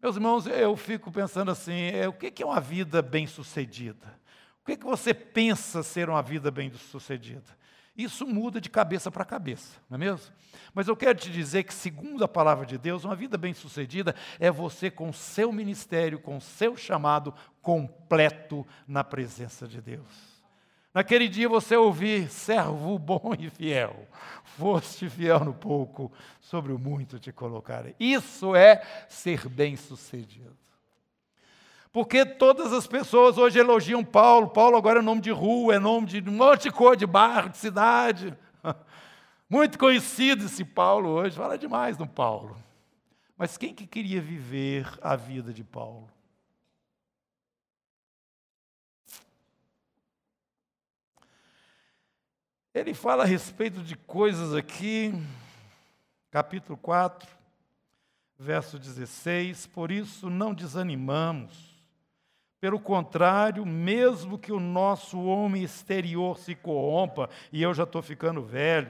Meus 0.00 0.16
irmãos, 0.16 0.46
eu 0.46 0.76
fico 0.76 1.10
pensando 1.10 1.50
assim: 1.50 1.90
é, 1.92 2.08
o 2.08 2.12
que 2.12 2.42
é 2.42 2.46
uma 2.46 2.60
vida 2.60 3.02
bem-sucedida? 3.02 4.20
O 4.62 4.66
que, 4.66 4.72
é 4.72 4.76
que 4.76 4.84
você 4.84 5.12
pensa 5.12 5.82
ser 5.82 6.08
uma 6.08 6.22
vida 6.22 6.50
bem-sucedida? 6.50 7.61
Isso 7.96 8.26
muda 8.26 8.60
de 8.60 8.70
cabeça 8.70 9.10
para 9.10 9.24
cabeça, 9.24 9.78
não 9.88 9.96
é 9.96 9.98
mesmo? 9.98 10.34
Mas 10.72 10.88
eu 10.88 10.96
quero 10.96 11.18
te 11.18 11.30
dizer 11.30 11.64
que, 11.64 11.74
segundo 11.74 12.24
a 12.24 12.28
palavra 12.28 12.64
de 12.64 12.78
Deus, 12.78 13.04
uma 13.04 13.14
vida 13.14 13.36
bem-sucedida 13.36 14.14
é 14.40 14.50
você 14.50 14.90
com 14.90 15.12
seu 15.12 15.52
ministério, 15.52 16.18
com 16.18 16.40
seu 16.40 16.74
chamado 16.74 17.34
completo 17.60 18.66
na 18.88 19.04
presença 19.04 19.68
de 19.68 19.80
Deus. 19.80 20.32
Naquele 20.94 21.28
dia 21.28 21.48
você 21.48 21.76
ouvir, 21.76 22.30
servo 22.30 22.98
bom 22.98 23.34
e 23.38 23.50
fiel, 23.50 24.06
foste 24.44 25.08
fiel 25.08 25.40
no 25.40 25.54
pouco, 25.54 26.12
sobre 26.40 26.72
o 26.72 26.78
muito 26.78 27.18
te 27.18 27.32
colocarei. 27.32 27.94
Isso 28.00 28.54
é 28.56 28.82
ser 29.08 29.48
bem-sucedido. 29.48 30.61
Porque 31.92 32.24
todas 32.24 32.72
as 32.72 32.86
pessoas 32.86 33.36
hoje 33.36 33.58
elogiam 33.58 34.02
Paulo. 34.02 34.48
Paulo 34.48 34.78
agora 34.78 35.00
é 35.00 35.02
nome 35.02 35.20
de 35.20 35.30
rua, 35.30 35.74
é 35.74 35.78
nome 35.78 36.06
de 36.06 36.26
um 36.26 36.32
monte 36.32 36.62
de 36.62 36.70
cor, 36.70 36.96
de 36.96 37.06
bairro, 37.06 37.50
de 37.50 37.58
cidade. 37.58 38.36
Muito 39.46 39.78
conhecido 39.78 40.46
esse 40.46 40.64
Paulo 40.64 41.10
hoje, 41.10 41.36
fala 41.36 41.58
demais 41.58 41.98
no 41.98 42.08
Paulo. 42.08 42.56
Mas 43.36 43.58
quem 43.58 43.74
que 43.74 43.86
queria 43.86 44.22
viver 44.22 44.88
a 45.02 45.14
vida 45.14 45.52
de 45.52 45.62
Paulo? 45.62 46.08
Ele 52.72 52.94
fala 52.94 53.24
a 53.24 53.26
respeito 53.26 53.82
de 53.82 53.96
coisas 53.96 54.54
aqui, 54.54 55.12
capítulo 56.30 56.78
4, 56.78 57.28
verso 58.38 58.78
16: 58.78 59.66
Por 59.66 59.90
isso 59.90 60.30
não 60.30 60.54
desanimamos 60.54 61.71
pelo 62.62 62.78
contrário, 62.78 63.66
mesmo 63.66 64.38
que 64.38 64.52
o 64.52 64.60
nosso 64.60 65.20
homem 65.20 65.64
exterior 65.64 66.38
se 66.38 66.54
corrompa, 66.54 67.28
e 67.52 67.60
eu 67.60 67.74
já 67.74 67.82
estou 67.82 68.00
ficando 68.00 68.40
velho, 68.40 68.88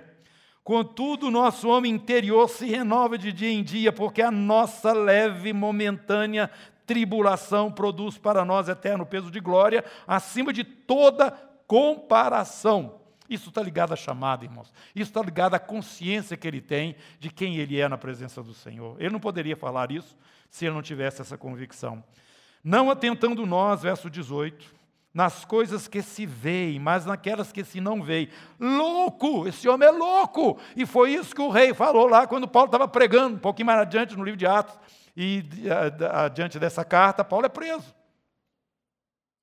contudo, 0.63 1.29
o 1.29 1.31
nosso 1.31 1.71
homem 1.71 1.91
interior 1.91 2.51
se 2.51 2.67
renova 2.67 3.17
de 3.17 3.33
dia 3.33 3.51
em 3.51 3.65
dia, 3.65 3.91
porque 3.91 4.21
a 4.21 4.31
nossa 4.31 4.93
leve 4.93 5.55
momentânea 5.55 6.51
tribulação 6.85 7.73
produz 7.73 8.19
para 8.19 8.45
nós 8.45 8.69
eterno 8.69 9.07
peso 9.07 9.31
de 9.31 9.41
glória, 9.41 9.83
acima 10.07 10.53
de 10.53 10.65
toda 10.65 11.31
comparação. 11.67 13.01
Isso 13.27 13.49
está 13.49 13.63
ligado 13.63 13.95
à 13.95 13.97
chamada, 13.97 14.45
irmãos. 14.45 14.71
Isso 14.95 15.09
está 15.09 15.23
ligado 15.23 15.55
à 15.55 15.59
consciência 15.59 16.37
que 16.37 16.47
ele 16.47 16.61
tem 16.61 16.95
de 17.19 17.31
quem 17.31 17.57
ele 17.57 17.81
é 17.81 17.89
na 17.89 17.97
presença 17.97 18.43
do 18.43 18.53
Senhor. 18.53 19.01
Ele 19.01 19.09
não 19.09 19.21
poderia 19.21 19.57
falar 19.57 19.91
isso 19.91 20.15
se 20.51 20.67
ele 20.67 20.75
não 20.75 20.83
tivesse 20.83 21.23
essa 21.23 21.39
convicção. 21.39 22.05
Não 22.63 22.91
atentando 22.91 23.45
nós, 23.45 23.83
verso 23.83 24.09
18, 24.09 24.73
nas 25.13 25.45
coisas 25.45 25.89
que 25.89 26.01
se 26.01 26.25
veem, 26.25 26.79
mas 26.79 27.05
naquelas 27.05 27.53
que 27.53 27.65
se 27.65 27.81
não 27.81 28.03
veem. 28.03 28.29
Louco! 28.59 29.47
Esse 29.47 29.69
homem 29.69 29.89
é 29.89 29.91
louco! 29.91 30.59
E 30.77 30.87
foi 30.87 31.13
isso 31.13 31.35
que 31.35 31.43
o 31.43 31.51
rei 31.51 31.75
falou 31.75 32.07
lá 32.07 32.27
quando 32.27 32.49
Paulo 32.49 32.67
estava 32.67 32.89
pregando, 32.89 33.37
um 33.37 33.41
pouquinho 33.41 33.67
mais 33.67 33.81
adiante 33.81 34.17
no 34.17 34.25
livro 34.25 34.39
de 34.39 34.47
Atos. 34.47 34.79
E 35.17 35.45
adiante 36.13 36.59
dessa 36.59 36.85
carta, 36.85 37.23
Paulo 37.23 37.45
é 37.45 37.49
preso. 37.49 37.95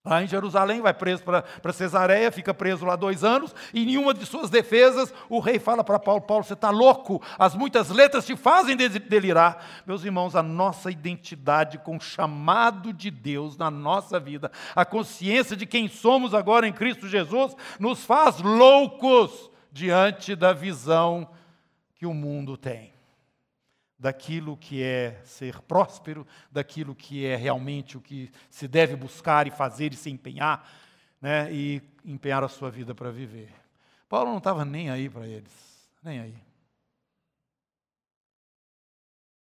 Lá 0.04 0.24
em 0.24 0.28
Jerusalém, 0.28 0.80
vai 0.80 0.94
preso 0.94 1.24
para 1.24 1.74
Cesareia, 1.74 2.32
fica 2.32 2.54
preso 2.54 2.86
lá 2.86 2.96
dois 2.96 3.22
anos, 3.22 3.54
e 3.74 3.84
em 3.84 3.86
nenhuma 3.86 4.14
de 4.14 4.26
suas 4.26 4.50
defesas, 4.50 5.14
o 5.30 5.40
rei 5.40 5.60
fala 5.60 5.84
para 5.84 6.00
Paulo: 6.00 6.22
Paulo, 6.22 6.44
você 6.44 6.54
está 6.54 6.70
louco, 6.70 7.22
as 7.38 7.54
muitas 7.54 7.90
letras 7.90 8.26
te 8.26 8.36
fazem 8.38 8.78
delirar. 8.78 9.84
Meus 9.86 10.06
irmãos, 10.06 10.38
a 10.38 10.44
nossa 10.44 10.90
identidade 10.90 11.78
com 11.80 11.98
o 11.98 12.02
chamado 12.02 12.94
de 12.94 13.12
Deus 13.12 13.58
na 13.58 13.70
nossa 13.70 14.20
vida, 14.22 14.50
a 14.74 14.86
consciência 14.86 15.56
de 15.56 15.66
quem 15.66 15.90
somos 15.90 16.34
agora 16.34 16.66
em 16.66 16.74
Cristo 16.74 17.06
Jesus, 17.06 17.54
nos 17.78 18.06
faz 18.06 18.40
loucos 18.40 19.52
diante 19.70 20.34
da 20.34 20.54
visão 20.54 21.30
que 21.96 22.06
o 22.06 22.14
mundo 22.14 22.56
tem 22.56 22.99
daquilo 24.00 24.56
que 24.56 24.82
é 24.82 25.22
ser 25.26 25.60
próspero, 25.62 26.26
daquilo 26.50 26.96
que 26.96 27.26
é 27.26 27.36
realmente 27.36 27.98
o 27.98 28.02
que 28.02 28.32
se 28.50 28.68
deve 28.68 28.96
buscar 28.96 29.46
e 29.46 29.52
fazer 29.52 29.94
e 29.94 29.98
se 29.98 30.10
empenhar, 30.10 30.68
né, 31.22 31.52
e 31.52 31.82
empenhar 32.06 32.44
a 32.44 32.48
sua 32.48 32.72
vida 32.72 32.96
para 32.96 33.12
viver. 33.12 33.54
Paulo 34.08 34.30
não 34.32 34.38
estava 34.38 34.64
nem 34.64 34.90
aí 34.90 35.10
para 35.10 35.28
eles, 35.28 35.52
nem 36.02 36.20
aí. 36.20 36.36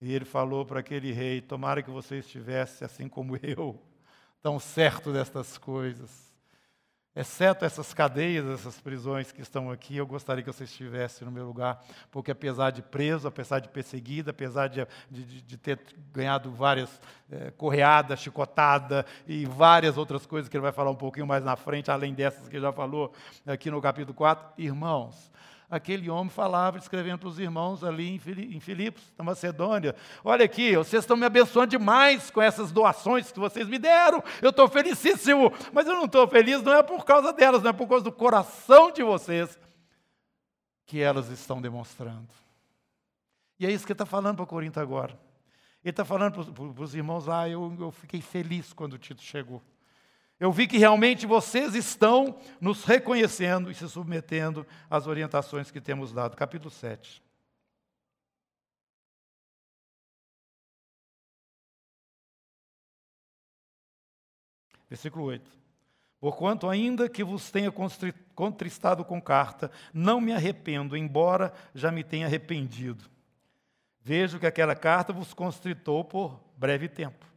E 0.00 0.12
ele 0.12 0.24
falou 0.24 0.64
para 0.64 0.80
aquele 0.80 1.12
rei: 1.12 1.40
Tomara 1.40 1.82
que 1.82 1.90
você 1.90 2.18
estivesse 2.18 2.84
assim 2.84 3.08
como 3.08 3.36
eu, 3.42 3.80
tão 4.40 4.58
certo 4.58 5.12
destas 5.12 5.58
coisas 5.58 6.27
exceto 7.18 7.64
essas 7.64 7.92
cadeias, 7.92 8.46
essas 8.46 8.78
prisões 8.80 9.32
que 9.32 9.42
estão 9.42 9.72
aqui, 9.72 9.96
eu 9.96 10.06
gostaria 10.06 10.40
que 10.40 10.52
você 10.52 10.62
estivesse 10.62 11.24
no 11.24 11.32
meu 11.32 11.44
lugar, 11.44 11.84
porque 12.12 12.30
apesar 12.30 12.70
de 12.70 12.80
preso, 12.80 13.26
apesar 13.26 13.58
de 13.58 13.68
perseguido, 13.68 14.30
apesar 14.30 14.68
de, 14.68 14.86
de, 15.10 15.42
de 15.42 15.56
ter 15.56 15.80
ganhado 16.12 16.52
várias 16.52 17.00
é, 17.28 17.50
correadas, 17.50 18.20
chicotada 18.20 19.04
e 19.26 19.44
várias 19.46 19.98
outras 19.98 20.26
coisas 20.26 20.48
que 20.48 20.56
ele 20.56 20.62
vai 20.62 20.70
falar 20.70 20.92
um 20.92 20.96
pouquinho 20.96 21.26
mais 21.26 21.44
na 21.44 21.56
frente, 21.56 21.90
além 21.90 22.14
dessas 22.14 22.48
que 22.48 22.54
ele 22.54 22.62
já 22.62 22.72
falou 22.72 23.12
aqui 23.44 23.68
no 23.68 23.82
capítulo 23.82 24.14
4, 24.14 24.52
irmãos, 24.56 25.28
aquele 25.70 26.08
homem 26.08 26.30
falava, 26.30 26.78
escrevendo 26.78 27.18
para 27.18 27.28
os 27.28 27.38
irmãos 27.38 27.84
ali 27.84 28.14
em 28.14 28.60
Filipos, 28.60 29.02
na 29.16 29.24
Macedônia. 29.24 29.94
Olha 30.24 30.44
aqui, 30.44 30.76
vocês 30.76 31.02
estão 31.02 31.16
me 31.16 31.26
abençoando 31.26 31.68
demais 31.68 32.30
com 32.30 32.40
essas 32.40 32.72
doações 32.72 33.30
que 33.30 33.38
vocês 33.38 33.68
me 33.68 33.78
deram. 33.78 34.22
Eu 34.40 34.50
estou 34.50 34.68
felicíssimo, 34.68 35.52
mas 35.72 35.86
eu 35.86 35.94
não 35.94 36.06
estou 36.06 36.26
feliz, 36.26 36.62
não 36.62 36.74
é 36.74 36.82
por 36.82 37.04
causa 37.04 37.32
delas, 37.32 37.62
não 37.62 37.70
é 37.70 37.72
por 37.72 37.86
causa 37.86 38.04
do 38.04 38.12
coração 38.12 38.90
de 38.90 39.02
vocês 39.02 39.58
que 40.86 41.00
elas 41.00 41.28
estão 41.28 41.60
demonstrando. 41.60 42.28
E 43.60 43.66
é 43.66 43.70
isso 43.70 43.84
que 43.84 43.92
ele 43.92 43.94
está 43.94 44.06
falando 44.06 44.36
para 44.36 44.46
Corinto 44.46 44.80
agora. 44.80 45.18
Ele 45.84 45.90
está 45.90 46.04
falando 46.04 46.52
para 46.52 46.82
os 46.82 46.94
irmãos 46.94 47.28
ah, 47.28 47.48
eu, 47.48 47.76
eu 47.78 47.90
fiquei 47.90 48.20
feliz 48.20 48.72
quando 48.72 48.94
o 48.94 48.98
Tito 48.98 49.22
chegou. 49.22 49.62
Eu 50.40 50.52
vi 50.52 50.68
que 50.68 50.78
realmente 50.78 51.26
vocês 51.26 51.74
estão 51.74 52.38
nos 52.60 52.84
reconhecendo 52.84 53.70
e 53.70 53.74
se 53.74 53.88
submetendo 53.88 54.64
às 54.88 55.06
orientações 55.08 55.70
que 55.70 55.80
temos 55.80 56.12
dado. 56.12 56.36
Capítulo 56.36 56.70
7. 56.70 57.20
Versículo 64.88 65.24
8. 65.24 65.50
Porquanto, 66.20 66.68
ainda 66.68 67.08
que 67.08 67.24
vos 67.24 67.50
tenha 67.50 67.72
contristado 68.34 69.04
com 69.04 69.20
carta, 69.20 69.70
não 69.92 70.20
me 70.20 70.32
arrependo, 70.32 70.96
embora 70.96 71.52
já 71.74 71.90
me 71.90 72.04
tenha 72.04 72.26
arrependido. 72.26 73.04
Vejo 74.00 74.38
que 74.38 74.46
aquela 74.46 74.74
carta 74.74 75.12
vos 75.12 75.34
constritou 75.34 76.04
por 76.04 76.40
breve 76.56 76.88
tempo 76.88 77.27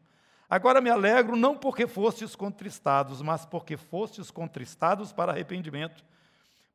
Agora 0.51 0.81
me 0.81 0.89
alegro 0.89 1.37
não 1.37 1.55
porque 1.55 1.87
fostes 1.87 2.35
contristados, 2.35 3.21
mas 3.21 3.45
porque 3.45 3.77
fostes 3.77 4.29
contristados 4.29 5.13
para 5.13 5.31
arrependimento. 5.31 6.03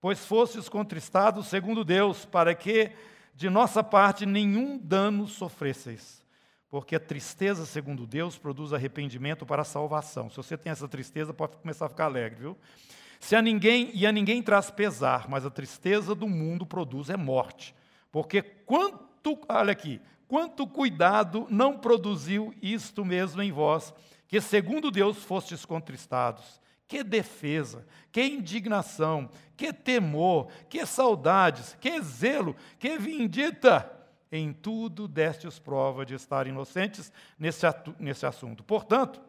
pois 0.01 0.25
fostes 0.25 0.67
contristados 0.67 1.49
segundo 1.49 1.85
Deus, 1.85 2.25
para 2.25 2.55
que 2.55 2.91
de 3.35 3.51
nossa 3.51 3.85
parte 3.85 4.25
nenhum 4.25 4.79
dano 4.79 5.29
sofresseis. 5.29 6.25
Porque 6.71 6.97
a 6.97 7.01
tristeza, 7.01 7.67
segundo 7.67 8.07
Deus, 8.07 8.39
produz 8.39 8.73
arrependimento 8.73 9.45
para 9.45 9.61
a 9.61 9.65
salvação. 9.65 10.31
Se 10.31 10.39
você 10.39 10.57
tem 10.57 10.73
essa 10.73 10.89
tristeza, 10.89 11.35
pode 11.35 11.59
começar 11.59 11.85
a 11.85 11.91
ficar 11.91 12.07
alegre, 12.07 12.41
viu? 12.41 12.57
Se 13.21 13.37
a 13.37 13.43
ninguém 13.43 13.91
e 13.93 14.07
a 14.07 14.13
ninguém 14.13 14.43
traz 14.43 14.71
pesar, 14.71 15.29
mas 15.29 15.45
a 15.45 15.51
tristeza 15.51 16.15
do 16.15 16.27
mundo 16.27 16.65
produz 16.65 17.11
é 17.11 17.17
morte. 17.17 17.75
Porque 18.11 18.41
quanto, 18.41 19.39
olha 19.47 19.73
aqui, 19.73 20.01
quanto 20.29 20.67
cuidado 20.67 21.47
não 21.51 21.79
produziu 21.79 22.55
isto 22.61 23.05
mesmo 23.05 23.43
em 23.43 23.53
vós, 23.53 23.95
que 24.29 24.41
segundo 24.41 24.91
Deus 24.91 25.19
fostes 25.19 25.65
contristados. 25.65 26.61
Que 26.89 27.03
defesa, 27.03 27.85
que 28.13 28.23
indignação, 28.23 29.29
que 29.57 29.73
temor, 29.73 30.49
que 30.69 30.87
saudades, 30.87 31.77
que 31.81 32.01
zelo, 32.01 32.55
que 32.79 32.97
vindita. 32.97 33.93
Em 34.31 34.53
tudo 34.53 35.09
destes 35.09 35.59
prova 35.59 36.05
de 36.05 36.15
estar 36.15 36.47
inocentes 36.47 37.13
nesse, 37.39 37.65
nesse 37.99 38.27
assunto. 38.27 38.63
Portanto, 38.63 39.21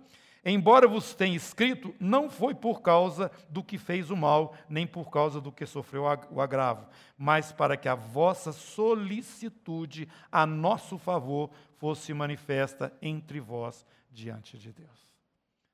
embora 0.51 0.87
vos 0.87 1.13
tenha 1.13 1.35
escrito, 1.35 1.93
não 1.99 2.29
foi 2.29 2.55
por 2.55 2.81
causa 2.81 3.31
do 3.49 3.63
que 3.63 3.77
fez 3.77 4.09
o 4.09 4.15
mal, 4.15 4.55
nem 4.69 4.87
por 4.87 5.09
causa 5.09 5.41
do 5.41 5.51
que 5.51 5.65
sofreu 5.65 6.03
o 6.31 6.41
agravo, 6.41 6.87
mas 7.17 7.51
para 7.51 7.75
que 7.75 7.89
a 7.89 7.95
vossa 7.95 8.51
solicitude 8.51 10.07
a 10.31 10.45
nosso 10.45 10.97
favor 10.97 11.49
fosse 11.77 12.13
manifesta 12.13 12.93
entre 13.01 13.39
vós 13.39 13.85
diante 14.11 14.57
de 14.57 14.71
Deus. 14.71 15.07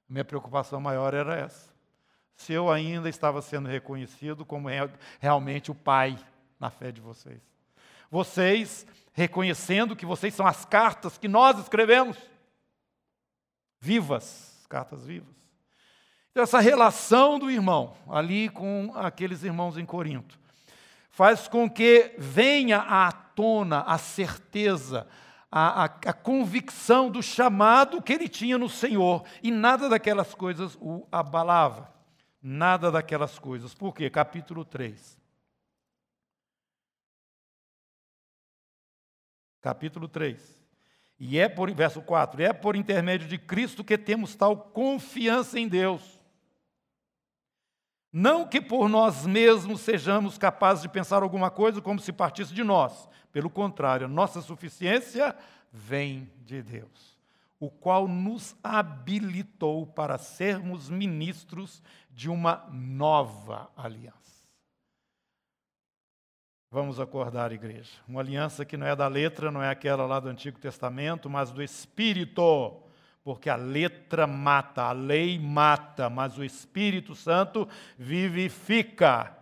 Minha 0.10 0.26
preocupação 0.26 0.80
maior 0.80 1.14
era 1.14 1.36
essa. 1.36 1.72
Se 2.36 2.52
eu 2.52 2.72
ainda 2.72 3.08
estava 3.08 3.42
sendo 3.42 3.70
reconhecido 3.70 4.46
como 4.46 4.70
realmente 5.20 5.72
o 5.72 5.76
Pai 5.76 6.18
na 6.60 6.70
fé 6.70 6.92
de 6.92 7.00
vocês. 7.00 7.42
Vocês 8.10 8.86
reconhecendo 9.12 9.96
que 9.96 10.06
vocês 10.06 10.34
são 10.34 10.48
as 10.48 10.66
cartas 10.66 11.18
que 11.18 11.28
nós 11.28 11.60
escrevemos, 11.60 12.18
vivas, 13.80 14.53
cartas 14.74 15.06
vivas. 15.06 15.36
Então, 16.32 16.42
essa 16.42 16.60
relação 16.60 17.38
do 17.38 17.52
irmão 17.52 17.96
ali 18.10 18.50
com 18.50 18.92
aqueles 18.96 19.44
irmãos 19.44 19.78
em 19.78 19.86
Corinto 19.86 20.40
faz 21.12 21.48
com 21.48 21.70
que 21.70 22.16
venha 22.18 22.80
à 22.80 23.12
tona 23.12 23.82
a 23.82 24.00
certeza, 24.00 25.08
a, 25.52 25.84
a, 25.84 25.86
a, 25.86 26.14
convicção 26.14 27.12
do 27.12 27.22
chamado 27.22 28.02
que 28.02 28.12
ele 28.12 28.28
tinha 28.28 28.58
no 28.58 28.68
Senhor, 28.68 29.24
e 29.44 29.52
nada 29.52 29.88
daquelas 29.88 30.34
coisas 30.34 30.76
o 30.82 31.08
abalava. 31.12 31.94
Nada 32.42 32.92
daquelas 32.92 33.38
coisas. 33.38 33.76
Por 33.76 33.94
quê? 33.94 34.10
Capítulo 34.10 34.66
3. 34.66 35.22
Capítulo 39.62 40.08
3. 40.08 40.63
E 41.20 41.40
é 41.40 41.48
por, 41.48 41.72
verso 41.74 42.02
4, 42.02 42.42
é 42.42 42.52
por 42.52 42.76
intermédio 42.76 43.28
de 43.28 43.38
Cristo 43.38 43.84
que 43.84 43.98
temos 43.98 44.36
tal 44.36 44.58
confiança 44.58 45.60
em 45.60 45.68
Deus. 45.68 46.20
Não 48.12 48.48
que 48.48 48.62
por 48.62 48.88
nós 48.88 49.26
mesmos 49.26 49.82
sejamos 49.82 50.38
capazes 50.38 50.84
de 50.84 50.90
pensar 50.90 51.24
alguma 51.24 51.50
coisa 51.50 51.82
como 51.82 52.00
se 52.00 52.14
partisse 52.14 52.54
de 52.54 52.64
nós, 52.64 53.10
pelo 53.32 53.50
contrário, 53.50 54.06
a 54.06 54.10
nossa 54.10 54.40
suficiência 54.42 55.36
vem 55.72 56.32
de 56.46 56.62
Deus, 56.62 57.18
o 57.60 57.72
qual 57.72 58.08
nos 58.08 58.56
habilitou 58.64 59.88
para 59.88 60.20
sermos 60.20 60.92
ministros 60.92 61.82
de 62.12 62.30
uma 62.30 62.68
nova 62.72 63.72
aliança. 63.76 64.23
Vamos 66.74 67.00
acordar, 67.00 67.52
igreja. 67.52 67.92
Uma 68.08 68.22
aliança 68.22 68.66
que 68.66 68.76
não 68.76 68.88
é 68.88 68.96
da 68.96 69.08
letra, 69.08 69.52
não 69.52 69.62
é 69.62 69.70
aquela 69.70 70.08
lá 70.08 70.20
do 70.20 70.28
Antigo 70.28 70.58
Testamento, 70.58 71.30
mas 71.30 71.52
do 71.52 71.62
Espírito. 71.62 72.76
Porque 73.24 73.48
a 73.48 73.56
letra 73.56 74.26
mata, 74.26 74.82
a 74.82 74.92
lei 74.92 75.38
mata, 75.38 76.10
mas 76.10 76.36
o 76.36 76.44
Espírito 76.44 77.14
Santo 77.14 77.70
vivifica. 77.96 79.38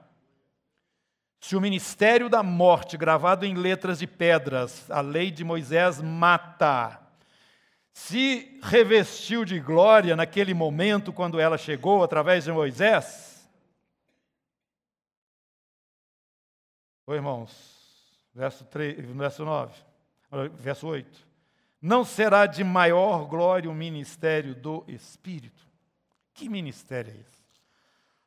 Se 1.39 1.55
o 1.55 1.61
ministério 1.61 2.27
da 2.27 2.43
morte, 2.43 2.97
gravado 2.97 3.45
em 3.45 3.53
letras 3.53 3.99
de 3.99 4.07
pedras, 4.07 4.91
a 4.91 4.99
lei 4.99 5.31
de 5.31 5.45
Moisés 5.45 6.01
mata, 6.01 6.99
se 7.93 8.59
revestiu 8.61 9.45
de 9.45 9.57
glória 9.57 10.17
naquele 10.17 10.53
momento 10.53 11.13
quando 11.13 11.39
ela 11.39 11.57
chegou 11.57 12.03
através 12.03 12.43
de 12.43 12.51
Moisés? 12.51 13.30
Oi, 17.07 17.17
irmãos, 17.17 18.29
verso, 18.33 18.63
3, 18.65 19.05
verso 19.15 19.43
9, 19.43 19.73
verso 20.53 20.87
8. 20.87 21.27
Não 21.81 22.05
será 22.05 22.45
de 22.45 22.63
maior 22.63 23.25
glória 23.25 23.69
o 23.69 23.73
ministério 23.73 24.53
do 24.53 24.85
Espírito? 24.87 25.67
Que 26.33 26.47
ministério 26.47 27.11
é 27.11 27.17
esse? 27.17 27.41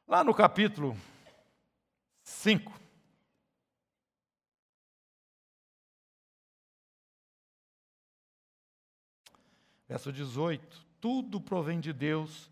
Lá 0.07 0.25
no 0.25 0.35
capítulo 0.35 0.97
5, 2.23 2.85
Verso 9.87 10.13
18: 10.13 10.85
Tudo 11.01 11.41
provém 11.41 11.79
de 11.79 11.93
Deus, 11.93 12.51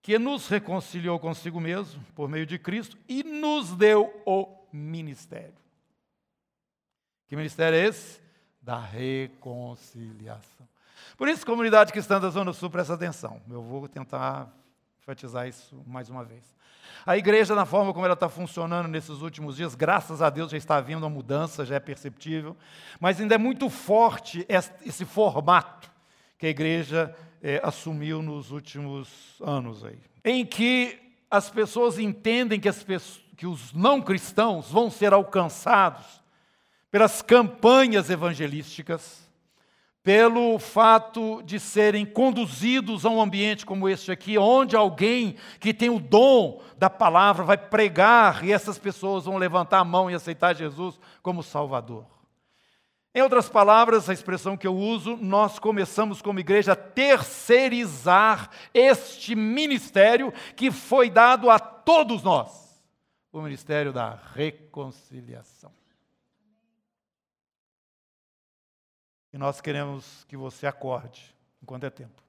que 0.00 0.18
nos 0.18 0.48
reconciliou 0.48 1.18
consigo 1.18 1.60
mesmo, 1.60 2.02
por 2.14 2.28
meio 2.28 2.46
de 2.46 2.58
Cristo, 2.58 2.96
e 3.08 3.22
nos 3.22 3.76
deu 3.76 4.22
o 4.24 4.61
ministério. 4.72 5.54
Que 7.28 7.36
ministério 7.36 7.78
é 7.78 7.86
esse? 7.86 8.20
Da 8.60 8.78
reconciliação. 8.78 10.68
Por 11.16 11.28
isso, 11.28 11.44
comunidade 11.46 11.92
cristã 11.92 12.20
da 12.20 12.30
Zona 12.30 12.52
Sul, 12.52 12.70
presta 12.70 12.94
atenção. 12.94 13.40
Eu 13.50 13.62
vou 13.62 13.88
tentar 13.88 14.52
enfatizar 15.00 15.48
isso 15.48 15.82
mais 15.86 16.08
uma 16.08 16.24
vez. 16.24 16.42
A 17.04 17.16
igreja, 17.16 17.54
na 17.54 17.66
forma 17.66 17.92
como 17.92 18.04
ela 18.04 18.14
está 18.14 18.28
funcionando 18.28 18.86
nesses 18.86 19.22
últimos 19.22 19.56
dias, 19.56 19.74
graças 19.74 20.22
a 20.22 20.30
Deus 20.30 20.50
já 20.50 20.56
está 20.56 20.76
havendo 20.76 21.04
uma 21.04 21.10
mudança, 21.10 21.64
já 21.64 21.76
é 21.76 21.80
perceptível, 21.80 22.56
mas 23.00 23.20
ainda 23.20 23.34
é 23.34 23.38
muito 23.38 23.68
forte 23.68 24.46
esse 24.84 25.04
formato 25.04 25.90
que 26.38 26.46
a 26.46 26.50
igreja 26.50 27.14
é, 27.42 27.60
assumiu 27.64 28.22
nos 28.22 28.50
últimos 28.52 29.08
anos 29.40 29.84
aí, 29.84 29.98
em 30.24 30.46
que 30.46 30.98
as 31.30 31.50
pessoas 31.50 31.98
entendem 31.98 32.60
que, 32.60 32.68
as 32.68 32.82
pessoas, 32.82 33.21
que 33.36 33.46
os 33.46 33.72
não 33.72 34.00
cristãos 34.00 34.70
vão 34.70 34.90
ser 34.90 35.12
alcançados 35.12 36.22
pelas 36.90 37.22
campanhas 37.22 38.10
evangelísticas, 38.10 39.22
pelo 40.02 40.58
fato 40.58 41.42
de 41.42 41.58
serem 41.58 42.04
conduzidos 42.04 43.06
a 43.06 43.08
um 43.08 43.22
ambiente 43.22 43.64
como 43.64 43.88
este 43.88 44.10
aqui, 44.10 44.36
onde 44.36 44.76
alguém 44.76 45.36
que 45.58 45.72
tem 45.72 45.88
o 45.88 46.00
dom 46.00 46.60
da 46.76 46.90
palavra 46.90 47.44
vai 47.44 47.56
pregar 47.56 48.44
e 48.44 48.52
essas 48.52 48.78
pessoas 48.78 49.24
vão 49.24 49.38
levantar 49.38 49.78
a 49.78 49.84
mão 49.84 50.10
e 50.10 50.14
aceitar 50.14 50.54
Jesus 50.54 51.00
como 51.22 51.42
Salvador. 51.42 52.04
Em 53.14 53.22
outras 53.22 53.48
palavras, 53.48 54.08
a 54.10 54.12
expressão 54.12 54.56
que 54.56 54.66
eu 54.66 54.76
uso, 54.76 55.16
nós 55.20 55.58
começamos 55.58 56.20
como 56.20 56.40
igreja 56.40 56.72
a 56.72 56.76
terceirizar 56.76 58.50
este 58.74 59.34
ministério 59.34 60.32
que 60.56 60.70
foi 60.70 61.08
dado 61.08 61.48
a 61.48 61.58
todos 61.58 62.22
nós 62.22 62.61
o 63.32 63.40
ministério 63.40 63.92
da 63.92 64.14
reconciliação. 64.14 65.72
E 69.32 69.38
nós 69.38 69.60
queremos 69.60 70.24
que 70.24 70.36
você 70.36 70.66
acorde 70.66 71.34
enquanto 71.62 71.84
é 71.84 71.90
tempo. 71.90 72.22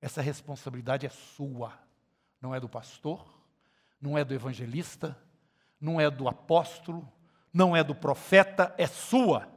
Essa 0.00 0.20
responsabilidade 0.20 1.06
é 1.06 1.08
sua, 1.08 1.72
não 2.40 2.54
é 2.54 2.60
do 2.60 2.68
pastor, 2.68 3.26
não 4.00 4.18
é 4.18 4.24
do 4.24 4.34
evangelista, 4.34 5.16
não 5.80 5.98
é 5.98 6.10
do 6.10 6.28
apóstolo, 6.28 7.10
não 7.52 7.74
é 7.74 7.82
do 7.82 7.94
profeta, 7.94 8.74
é 8.76 8.86
sua. 8.86 9.48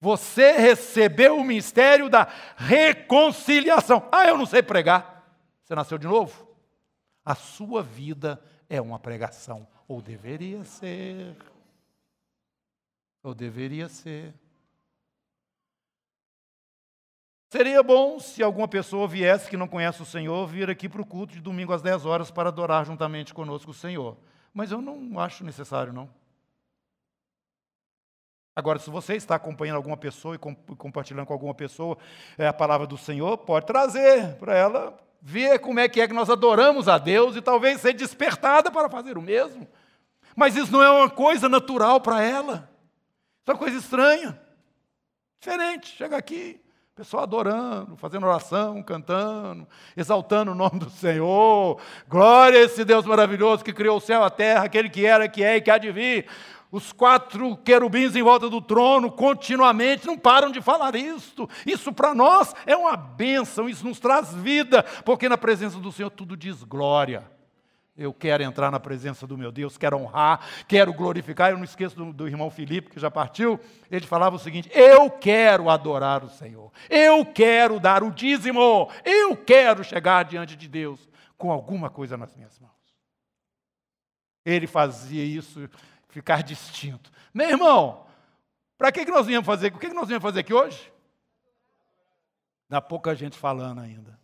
Você 0.00 0.52
recebeu 0.52 1.36
o 1.36 1.44
ministério 1.44 2.08
da 2.08 2.28
reconciliação. 2.56 4.08
Ah, 4.12 4.26
eu 4.26 4.38
não 4.38 4.46
sei 4.46 4.62
pregar. 4.62 5.28
Você 5.62 5.74
nasceu 5.74 5.98
de 5.98 6.06
novo? 6.06 6.49
A 7.24 7.34
sua 7.34 7.82
vida 7.82 8.42
é 8.68 8.80
uma 8.80 8.98
pregação. 8.98 9.66
Ou 9.86 10.00
deveria 10.00 10.64
ser. 10.64 11.36
Ou 13.22 13.34
deveria 13.34 13.88
ser. 13.88 14.34
Seria 17.52 17.82
bom 17.82 18.20
se 18.20 18.42
alguma 18.44 18.68
pessoa 18.68 19.08
viesse 19.08 19.50
que 19.50 19.56
não 19.56 19.66
conhece 19.66 20.00
o 20.00 20.06
Senhor 20.06 20.46
vir 20.46 20.70
aqui 20.70 20.88
para 20.88 21.02
o 21.02 21.06
culto 21.06 21.32
de 21.32 21.40
domingo 21.40 21.72
às 21.72 21.82
10 21.82 22.06
horas 22.06 22.30
para 22.30 22.48
adorar 22.48 22.86
juntamente 22.86 23.34
conosco 23.34 23.72
o 23.72 23.74
Senhor. 23.74 24.16
Mas 24.54 24.70
eu 24.70 24.80
não 24.80 25.18
acho 25.18 25.44
necessário, 25.44 25.92
não. 25.92 26.08
Agora, 28.54 28.78
se 28.78 28.88
você 28.88 29.14
está 29.14 29.34
acompanhando 29.34 29.76
alguma 29.76 29.96
pessoa 29.96 30.36
e 30.36 30.38
compartilhando 30.38 31.26
com 31.26 31.32
alguma 31.32 31.54
pessoa 31.54 31.98
é, 32.38 32.46
a 32.46 32.52
palavra 32.52 32.86
do 32.86 32.96
Senhor, 32.96 33.38
pode 33.38 33.66
trazer 33.66 34.36
para 34.36 34.56
ela 34.56 35.09
ver 35.20 35.58
como 35.58 35.80
é 35.80 35.88
que 35.88 36.00
é 36.00 36.08
que 36.08 36.14
nós 36.14 36.30
adoramos 36.30 36.88
a 36.88 36.98
Deus 36.98 37.36
e 37.36 37.42
talvez 37.42 37.80
ser 37.80 37.92
despertada 37.92 38.70
para 38.70 38.88
fazer 38.88 39.18
o 39.18 39.22
mesmo. 39.22 39.68
Mas 40.34 40.56
isso 40.56 40.72
não 40.72 40.82
é 40.82 40.90
uma 40.90 41.10
coisa 41.10 41.48
natural 41.48 42.00
para 42.00 42.22
ela. 42.22 42.70
Isso 43.42 43.50
é 43.50 43.52
uma 43.52 43.58
coisa 43.58 43.76
estranha. 43.76 44.40
Diferente. 45.40 45.96
Chega 45.96 46.16
aqui, 46.16 46.60
pessoal 46.94 47.22
adorando, 47.22 47.96
fazendo 47.96 48.26
oração, 48.26 48.82
cantando, 48.82 49.66
exaltando 49.96 50.52
o 50.52 50.54
nome 50.54 50.78
do 50.78 50.90
Senhor. 50.90 51.80
Glória 52.08 52.58
a 52.58 52.62
esse 52.62 52.84
Deus 52.84 53.04
maravilhoso 53.06 53.64
que 53.64 53.72
criou 53.72 53.96
o 53.96 54.00
céu 54.00 54.22
a 54.22 54.30
terra, 54.30 54.64
aquele 54.64 54.88
que 54.88 55.04
era, 55.04 55.28
que 55.28 55.42
é 55.42 55.56
e 55.56 55.60
que 55.60 55.70
há 55.70 55.78
de 55.78 55.90
vir 55.90 56.26
os 56.70 56.92
quatro 56.92 57.56
querubins 57.56 58.14
em 58.14 58.22
volta 58.22 58.48
do 58.48 58.60
trono 58.60 59.10
continuamente 59.10 60.06
não 60.06 60.16
param 60.16 60.50
de 60.50 60.60
falar 60.60 60.94
isto. 60.94 61.48
Isso 61.66 61.92
para 61.92 62.14
nós 62.14 62.54
é 62.64 62.76
uma 62.76 62.96
bênção, 62.96 63.68
isso 63.68 63.86
nos 63.86 63.98
traz 63.98 64.32
vida, 64.34 64.82
porque 65.04 65.28
na 65.28 65.36
presença 65.36 65.78
do 65.78 65.90
Senhor 65.90 66.10
tudo 66.10 66.36
diz 66.36 66.62
glória. 66.62 67.28
Eu 67.96 68.14
quero 68.14 68.42
entrar 68.42 68.70
na 68.70 68.80
presença 68.80 69.26
do 69.26 69.36
meu 69.36 69.52
Deus, 69.52 69.76
quero 69.76 69.98
honrar, 69.98 70.40
quero 70.66 70.90
glorificar. 70.90 71.50
Eu 71.50 71.58
não 71.58 71.64
esqueço 71.64 71.96
do, 71.96 72.12
do, 72.12 72.26
irmão 72.26 72.50
Felipe, 72.50 72.88
que 72.88 72.98
já 72.98 73.10
partiu. 73.10 73.60
Ele 73.90 74.06
falava 74.06 74.36
o 74.36 74.38
seguinte: 74.38 74.70
Eu 74.72 75.10
quero 75.10 75.68
adorar 75.68 76.24
o 76.24 76.30
Senhor, 76.30 76.72
eu 76.88 77.26
quero 77.26 77.78
dar 77.78 78.02
o 78.02 78.10
dízimo, 78.10 78.88
eu 79.04 79.36
quero 79.36 79.84
chegar 79.84 80.24
diante 80.24 80.56
de 80.56 80.66
Deus 80.66 81.10
com 81.36 81.50
alguma 81.50 81.90
coisa 81.90 82.16
nas 82.16 82.34
minhas 82.34 82.58
mãos. 82.58 82.70
Ele 84.46 84.66
fazia 84.66 85.22
isso 85.22 85.68
ficar 86.10 86.42
distinto. 86.42 87.10
Meu 87.32 87.48
irmão, 87.48 88.06
para 88.76 88.92
que, 88.92 89.04
que 89.04 89.10
nós 89.10 89.26
viemos 89.26 89.46
fazer? 89.46 89.68
O 89.68 89.78
que, 89.78 89.88
que 89.88 89.94
nós 89.94 90.08
viemos 90.08 90.22
fazer 90.22 90.40
aqui 90.40 90.52
hoje? 90.52 90.92
Dá 92.68 92.80
pouca 92.80 93.14
gente 93.14 93.36
falando 93.36 93.80
ainda. 93.80 94.18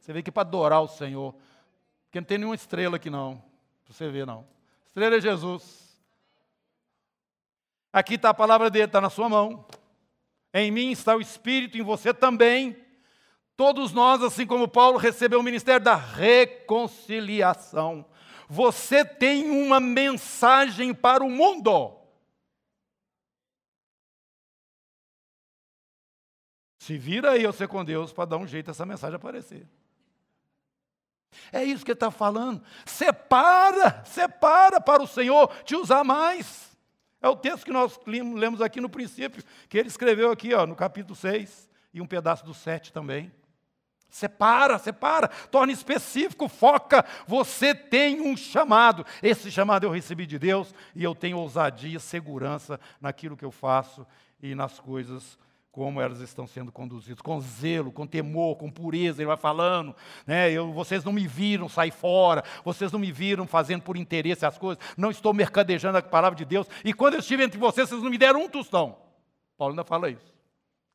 Você 0.00 0.12
vê 0.12 0.22
que 0.22 0.32
para 0.32 0.42
adorar 0.42 0.80
o 0.80 0.88
Senhor, 0.88 1.34
porque 2.04 2.20
não 2.20 2.26
tem 2.26 2.38
nenhuma 2.38 2.54
estrela 2.54 2.96
aqui 2.96 3.10
não, 3.10 3.42
para 3.84 3.92
você 3.92 4.08
ver 4.08 4.26
não. 4.26 4.46
Estrela 4.86 5.16
é 5.16 5.20
Jesus. 5.20 5.88
Aqui 7.92 8.14
está 8.14 8.30
a 8.30 8.34
palavra 8.34 8.70
dele, 8.70 8.86
está 8.86 9.00
na 9.00 9.10
sua 9.10 9.28
mão. 9.28 9.66
Em 10.52 10.70
mim 10.70 10.90
está 10.90 11.14
o 11.14 11.20
Espírito, 11.20 11.76
em 11.76 11.82
você 11.82 12.14
também. 12.14 12.76
Todos 13.56 13.92
nós, 13.92 14.22
assim 14.22 14.46
como 14.46 14.68
Paulo, 14.68 14.98
recebeu 14.98 15.40
o 15.40 15.42
ministério 15.42 15.84
da 15.84 15.94
reconciliação. 15.94 18.06
Você 18.48 19.04
tem 19.04 19.50
uma 19.50 19.78
mensagem 19.78 20.94
para 20.94 21.22
o 21.22 21.30
mundo. 21.30 21.96
Se 26.78 26.96
vira 26.96 27.32
aí 27.32 27.46
você 27.46 27.68
com 27.68 27.84
Deus 27.84 28.12
para 28.12 28.24
dar 28.24 28.38
um 28.38 28.46
jeito 28.46 28.70
essa 28.70 28.86
mensagem 28.86 29.16
aparecer. 29.16 29.68
É 31.52 31.62
isso 31.62 31.84
que 31.84 31.90
ele 31.90 31.96
está 31.96 32.10
falando. 32.10 32.62
Separa, 32.86 34.02
separa 34.06 34.80
para 34.80 35.02
o 35.02 35.06
Senhor 35.06 35.48
te 35.64 35.76
usar 35.76 36.02
mais. 36.02 36.68
É 37.20 37.28
o 37.28 37.36
texto 37.36 37.64
que 37.64 37.72
nós 37.72 38.00
lemos 38.06 38.62
aqui 38.62 38.80
no 38.80 38.88
princípio, 38.88 39.42
que 39.68 39.76
ele 39.76 39.88
escreveu 39.88 40.30
aqui 40.30 40.54
ó, 40.54 40.66
no 40.66 40.74
capítulo 40.74 41.14
6 41.14 41.68
e 41.92 42.00
um 42.00 42.06
pedaço 42.06 42.46
do 42.46 42.54
7 42.54 42.92
também. 42.92 43.30
Separa, 44.08 44.78
separa, 44.78 45.28
torna 45.50 45.72
específico, 45.72 46.48
foca. 46.48 47.04
Você 47.26 47.74
tem 47.74 48.20
um 48.20 48.36
chamado. 48.36 49.04
Esse 49.22 49.50
chamado 49.50 49.84
eu 49.84 49.90
recebi 49.90 50.26
de 50.26 50.38
Deus 50.38 50.74
e 50.94 51.04
eu 51.04 51.14
tenho 51.14 51.38
ousadia, 51.38 51.98
segurança 51.98 52.80
naquilo 53.00 53.36
que 53.36 53.44
eu 53.44 53.50
faço 53.50 54.06
e 54.42 54.54
nas 54.54 54.78
coisas 54.78 55.38
como 55.70 56.00
elas 56.00 56.20
estão 56.20 56.44
sendo 56.44 56.72
conduzidas, 56.72 57.20
com 57.20 57.40
zelo, 57.40 57.92
com 57.92 58.04
temor, 58.04 58.56
com 58.56 58.68
pureza, 58.68 59.22
ele 59.22 59.28
vai 59.28 59.36
falando, 59.36 59.94
né? 60.26 60.50
Eu, 60.50 60.72
vocês 60.72 61.04
não 61.04 61.12
me 61.12 61.24
viram 61.24 61.68
sair 61.68 61.92
fora, 61.92 62.42
vocês 62.64 62.90
não 62.90 62.98
me 62.98 63.12
viram 63.12 63.46
fazendo 63.46 63.82
por 63.82 63.96
interesse 63.96 64.44
as 64.44 64.58
coisas, 64.58 64.82
não 64.96 65.08
estou 65.08 65.32
mercadejando 65.32 65.98
a 65.98 66.02
palavra 66.02 66.36
de 66.36 66.44
Deus, 66.44 66.66
e 66.84 66.92
quando 66.92 67.14
eu 67.14 67.20
estive 67.20 67.44
entre 67.44 67.58
vocês, 67.58 67.88
vocês 67.88 68.02
não 68.02 68.10
me 68.10 68.18
deram 68.18 68.42
um 68.42 68.48
tostão. 68.48 68.96
Paulo 69.56 69.72
ainda 69.72 69.84
fala 69.84 70.10
isso. 70.10 70.37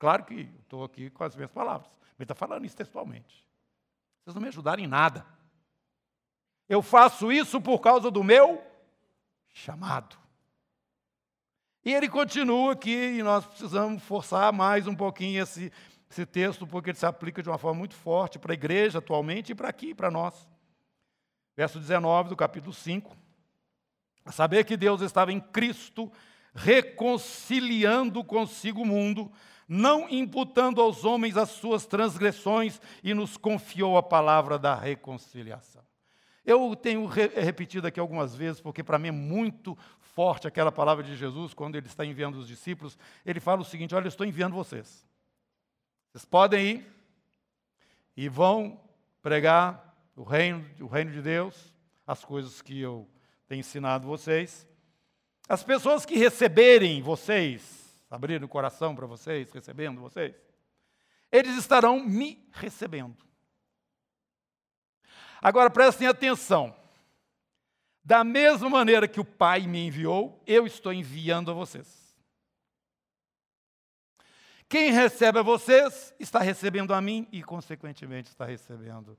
Claro 0.03 0.25
que 0.25 0.49
estou 0.59 0.83
aqui 0.83 1.09
com 1.11 1.23
as 1.23 1.33
minhas 1.33 1.49
palavras. 1.49 1.89
Ele 2.19 2.25
está 2.25 2.35
falando 2.35 2.65
isso 2.65 2.75
textualmente. 2.75 3.47
Vocês 4.19 4.35
não 4.35 4.41
me 4.41 4.49
ajudaram 4.49 4.83
em 4.83 4.85
nada. 4.85 5.25
Eu 6.67 6.81
faço 6.81 7.31
isso 7.31 7.61
por 7.61 7.79
causa 7.79 8.11
do 8.11 8.21
meu 8.21 8.61
chamado. 9.53 10.17
E 11.85 11.93
ele 11.93 12.09
continua 12.09 12.73
aqui, 12.73 12.93
e 13.17 13.23
nós 13.23 13.45
precisamos 13.45 14.03
forçar 14.03 14.51
mais 14.51 14.87
um 14.87 14.93
pouquinho 14.93 15.41
esse, 15.41 15.71
esse 16.11 16.25
texto, 16.25 16.67
porque 16.67 16.89
ele 16.89 16.97
se 16.97 17.05
aplica 17.05 17.41
de 17.41 17.47
uma 17.47 17.57
forma 17.57 17.79
muito 17.79 17.95
forte 17.95 18.37
para 18.37 18.51
a 18.51 18.55
igreja 18.55 18.97
atualmente 18.97 19.53
e 19.53 19.55
para 19.55 19.69
aqui, 19.69 19.95
para 19.95 20.11
nós. 20.11 20.49
Verso 21.55 21.79
19 21.79 22.27
do 22.27 22.35
capítulo 22.35 22.73
5. 22.73 23.15
A 24.25 24.33
saber 24.33 24.65
que 24.65 24.75
Deus 24.75 24.99
estava 24.99 25.31
em 25.31 25.39
Cristo, 25.39 26.11
reconciliando 26.53 28.21
consigo 28.21 28.81
o 28.81 28.85
mundo, 28.85 29.31
não 29.67 30.09
imputando 30.09 30.81
aos 30.81 31.05
homens 31.05 31.37
as 31.37 31.49
suas 31.49 31.85
transgressões, 31.85 32.81
e 33.03 33.13
nos 33.13 33.37
confiou 33.37 33.97
a 33.97 34.03
palavra 34.03 34.59
da 34.59 34.75
reconciliação. 34.75 35.83
Eu 36.45 36.75
tenho 36.75 37.05
re 37.05 37.27
repetido 37.27 37.87
aqui 37.87 37.99
algumas 37.99 38.35
vezes, 38.35 38.59
porque 38.59 38.83
para 38.83 38.99
mim 38.99 39.07
é 39.07 39.11
muito 39.11 39.77
forte 39.99 40.47
aquela 40.47 40.71
palavra 40.71 41.03
de 41.03 41.15
Jesus, 41.15 41.53
quando 41.53 41.75
ele 41.75 41.87
está 41.87 42.05
enviando 42.05 42.35
os 42.35 42.47
discípulos. 42.47 42.97
Ele 43.25 43.39
fala 43.39 43.61
o 43.61 43.65
seguinte: 43.65 43.95
Olha, 43.95 44.05
eu 44.05 44.09
estou 44.09 44.25
enviando 44.25 44.53
vocês. 44.53 45.05
Vocês 46.11 46.25
podem 46.25 46.67
ir 46.67 46.93
e 48.15 48.29
vão 48.29 48.79
pregar 49.21 49.95
o 50.15 50.23
reino, 50.23 50.63
o 50.79 50.85
reino 50.85 51.11
de 51.11 51.21
Deus, 51.21 51.73
as 52.05 52.23
coisas 52.23 52.61
que 52.61 52.79
eu 52.79 53.09
tenho 53.47 53.61
ensinado 53.61 54.07
vocês. 54.07 54.67
As 55.47 55.63
pessoas 55.63 56.05
que 56.05 56.17
receberem 56.17 57.01
vocês, 57.01 57.82
abrir 58.13 58.43
o 58.43 58.47
coração 58.47 58.95
para 58.95 59.07
vocês, 59.07 59.51
recebendo 59.51 59.99
vocês, 59.99 60.35
eles 61.31 61.57
estarão 61.57 61.99
me 61.99 62.47
recebendo. 62.51 63.17
Agora 65.41 65.67
prestem 65.67 66.07
atenção. 66.07 66.75
Da 68.05 68.23
mesma 68.23 68.69
maneira 68.69 69.07
que 69.07 69.19
o 69.19 69.25
Pai 69.25 69.61
me 69.61 69.87
enviou, 69.87 70.43
eu 70.45 70.67
estou 70.67 70.93
enviando 70.93 71.49
a 71.49 71.55
vocês. 71.55 72.15
Quem 74.69 74.91
recebe 74.91 75.39
a 75.39 75.43
vocês 75.43 76.13
está 76.19 76.39
recebendo 76.39 76.93
a 76.93 77.01
mim 77.01 77.27
e, 77.31 77.41
consequentemente, 77.41 78.29
está 78.29 78.45
recebendo 78.45 79.17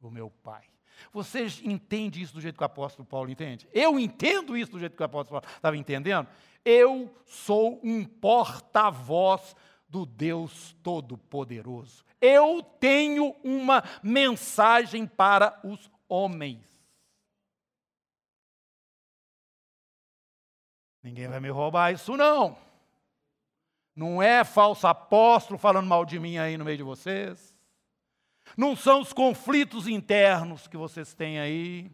o 0.00 0.10
meu 0.10 0.30
Pai. 0.30 0.64
Vocês 1.12 1.60
entendem 1.62 2.22
isso 2.22 2.32
do 2.32 2.40
jeito 2.40 2.56
que 2.56 2.62
o 2.62 2.66
apóstolo 2.66 3.06
Paulo 3.06 3.30
entende? 3.30 3.68
Eu 3.72 3.98
entendo 3.98 4.56
isso 4.56 4.72
do 4.72 4.78
jeito 4.78 4.96
que 4.96 5.02
o 5.02 5.06
apóstolo 5.06 5.40
Paulo 5.40 5.56
estava 5.56 5.76
entendendo? 5.76 6.26
Eu 6.64 7.14
sou 7.24 7.80
um 7.82 8.04
porta-voz 8.04 9.56
do 9.88 10.06
Deus 10.06 10.76
Todo-Poderoso. 10.82 12.04
Eu 12.20 12.62
tenho 12.62 13.34
uma 13.42 13.82
mensagem 14.02 15.06
para 15.06 15.58
os 15.64 15.90
homens. 16.08 16.64
Ninguém 21.02 21.28
vai 21.28 21.40
me 21.40 21.48
roubar 21.48 21.92
isso, 21.92 22.16
não. 22.16 22.56
Não 23.96 24.22
é 24.22 24.44
falso 24.44 24.86
apóstolo 24.86 25.58
falando 25.58 25.86
mal 25.86 26.04
de 26.04 26.18
mim 26.20 26.38
aí 26.38 26.56
no 26.56 26.64
meio 26.64 26.76
de 26.76 26.82
vocês. 26.82 27.54
Não 28.56 28.76
são 28.76 29.00
os 29.00 29.12
conflitos 29.12 29.88
internos 29.88 30.68
que 30.68 30.76
vocês 30.76 31.14
têm 31.14 31.40
aí. 31.40 31.90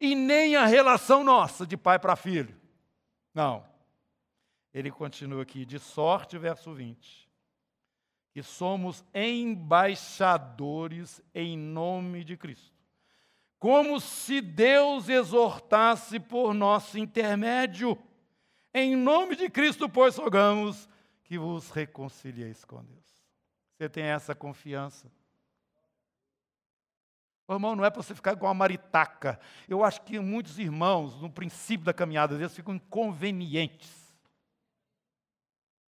E 0.00 0.14
nem 0.14 0.56
a 0.56 0.66
relação 0.66 1.22
nossa 1.22 1.66
de 1.66 1.76
pai 1.76 1.98
para 1.98 2.16
filho. 2.16 2.54
Não. 3.32 3.71
Ele 4.72 4.90
continua 4.90 5.42
aqui, 5.42 5.64
de 5.64 5.78
sorte, 5.78 6.38
verso 6.38 6.72
20, 6.72 7.28
que 8.30 8.42
somos 8.42 9.04
embaixadores 9.14 11.20
em 11.34 11.58
nome 11.58 12.24
de 12.24 12.36
Cristo. 12.36 12.72
Como 13.58 14.00
se 14.00 14.40
Deus 14.40 15.08
exortasse 15.08 16.18
por 16.18 16.52
nosso 16.52 16.98
intermédio. 16.98 17.96
Em 18.74 18.96
nome 18.96 19.36
de 19.36 19.50
Cristo, 19.50 19.88
pois 19.88 20.16
rogamos 20.16 20.88
que 21.22 21.38
vos 21.38 21.70
reconcilieis 21.70 22.64
com 22.64 22.82
Deus. 22.82 23.22
Você 23.76 23.88
tem 23.88 24.04
essa 24.04 24.34
confiança? 24.34 25.12
Irmão, 27.48 27.76
não 27.76 27.84
é 27.84 27.90
para 27.90 28.02
você 28.02 28.14
ficar 28.14 28.32
igual 28.32 28.48
uma 28.48 28.58
maritaca. 28.58 29.38
Eu 29.68 29.84
acho 29.84 30.00
que 30.02 30.18
muitos 30.18 30.58
irmãos, 30.58 31.20
no 31.20 31.30
princípio 31.30 31.84
da 31.84 31.92
caminhada 31.92 32.36
deles, 32.36 32.54
ficam 32.54 32.74
inconvenientes. 32.74 34.01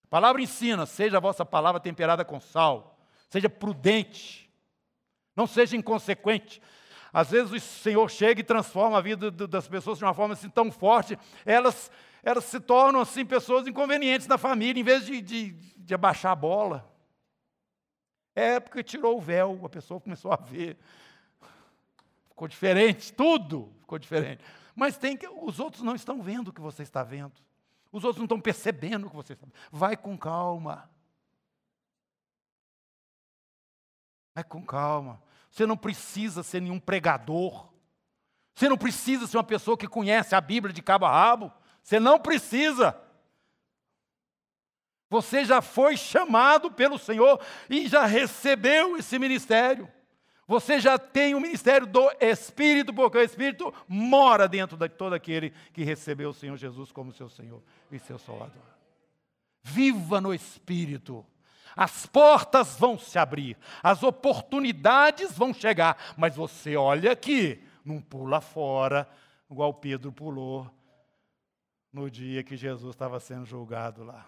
A 0.09 0.17
palavra 0.17 0.41
ensina, 0.41 0.87
seja 0.87 1.17
a 1.17 1.19
vossa 1.19 1.45
palavra 1.45 1.79
temperada 1.79 2.25
com 2.25 2.39
sal, 2.39 2.97
seja 3.29 3.47
prudente, 3.47 4.49
não 5.35 5.45
seja 5.45 5.77
inconsequente. 5.77 6.59
Às 7.13 7.29
vezes 7.29 7.51
o 7.51 7.59
Senhor 7.59 8.09
chega 8.09 8.41
e 8.41 8.43
transforma 8.43 8.97
a 8.97 9.01
vida 9.01 9.29
das 9.29 9.67
pessoas 9.67 9.99
de 9.99 10.03
uma 10.03 10.13
forma 10.15 10.33
assim 10.33 10.49
tão 10.49 10.71
forte, 10.71 11.17
elas, 11.45 11.91
elas 12.23 12.43
se 12.45 12.59
tornam 12.59 13.01
assim 13.01 13.23
pessoas 13.23 13.67
inconvenientes 13.67 14.25
na 14.25 14.39
família, 14.39 14.81
em 14.81 14.83
vez 14.83 15.05
de, 15.05 15.21
de, 15.21 15.51
de 15.51 15.93
abaixar 15.93 16.31
a 16.31 16.35
bola. 16.35 16.91
É 18.33 18.59
porque 18.59 18.81
tirou 18.83 19.15
o 19.15 19.21
véu, 19.21 19.59
a 19.63 19.69
pessoa 19.69 20.01
começou 20.01 20.31
a 20.31 20.37
ver. 20.37 20.75
Ficou 22.29 22.47
diferente, 22.47 23.13
tudo 23.13 23.71
ficou 23.81 23.99
diferente. 23.99 24.43
Mas 24.75 24.97
tem 24.97 25.15
que, 25.15 25.27
os 25.27 25.59
outros 25.59 25.83
não 25.83 25.93
estão 25.93 26.19
vendo 26.19 26.47
o 26.47 26.53
que 26.53 26.61
você 26.61 26.81
está 26.81 27.03
vendo. 27.03 27.33
Os 27.91 28.03
outros 28.03 28.19
não 28.19 28.25
estão 28.25 28.39
percebendo 28.39 29.07
o 29.07 29.09
que 29.09 29.15
você 29.15 29.35
vendo. 29.35 29.53
Vai 29.71 29.97
com 29.97 30.17
calma. 30.17 30.89
Vai 34.35 34.43
com 34.43 34.63
calma. 34.63 35.21
Você 35.49 35.65
não 35.65 35.75
precisa 35.75 36.43
ser 36.43 36.61
nenhum 36.61 36.79
pregador. 36.79 37.69
Você 38.53 38.69
não 38.69 38.77
precisa 38.77 39.25
ser 39.25 39.37
uma 39.37 39.43
pessoa 39.43 39.77
que 39.77 39.87
conhece 39.87 40.35
a 40.35 40.41
Bíblia 40.41 40.73
de 40.73 40.81
cabo 40.81 41.05
a 41.05 41.11
rabo. 41.11 41.51
Você 41.81 41.99
não 41.99 42.19
precisa. 42.19 42.95
Você 45.09 45.43
já 45.43 45.61
foi 45.61 45.97
chamado 45.97 46.71
pelo 46.71 46.99
Senhor 46.99 47.43
e 47.67 47.87
já 47.87 48.05
recebeu 48.05 48.95
esse 48.97 49.17
ministério. 49.17 49.91
Você 50.49 50.79
já 50.79 50.97
tem 50.97 51.35
o 51.35 51.39
ministério 51.39 51.85
do 51.85 52.09
Espírito, 52.19 52.91
porque 52.91 53.19
o 53.19 53.21
Espírito 53.21 53.71
mora 53.87 54.47
dentro 54.47 54.75
de 54.75 54.89
todo 54.89 55.13
aquele 55.13 55.51
que 55.71 55.83
recebeu 55.83 56.31
o 56.31 56.33
Senhor 56.33 56.57
Jesus 56.57 56.91
como 56.91 57.13
seu 57.13 57.29
Senhor 57.29 57.61
e 57.91 57.99
seu 57.99 58.17
Salvador. 58.17 58.63
Viva 59.61 60.19
no 60.19 60.33
Espírito. 60.33 61.23
As 61.75 62.07
portas 62.07 62.79
vão 62.79 62.97
se 62.97 63.19
abrir, 63.19 63.55
as 63.83 64.01
oportunidades 64.01 65.37
vão 65.37 65.53
chegar, 65.53 66.15
mas 66.17 66.35
você 66.35 66.75
olha 66.75 67.11
aqui, 67.11 67.63
não 67.85 68.01
pula 68.01 68.41
fora, 68.41 69.07
igual 69.51 69.71
Pedro 69.71 70.11
pulou 70.11 70.67
no 71.93 72.09
dia 72.09 72.43
que 72.43 72.57
Jesus 72.57 72.95
estava 72.95 73.19
sendo 73.19 73.45
julgado 73.45 74.03
lá. 74.03 74.25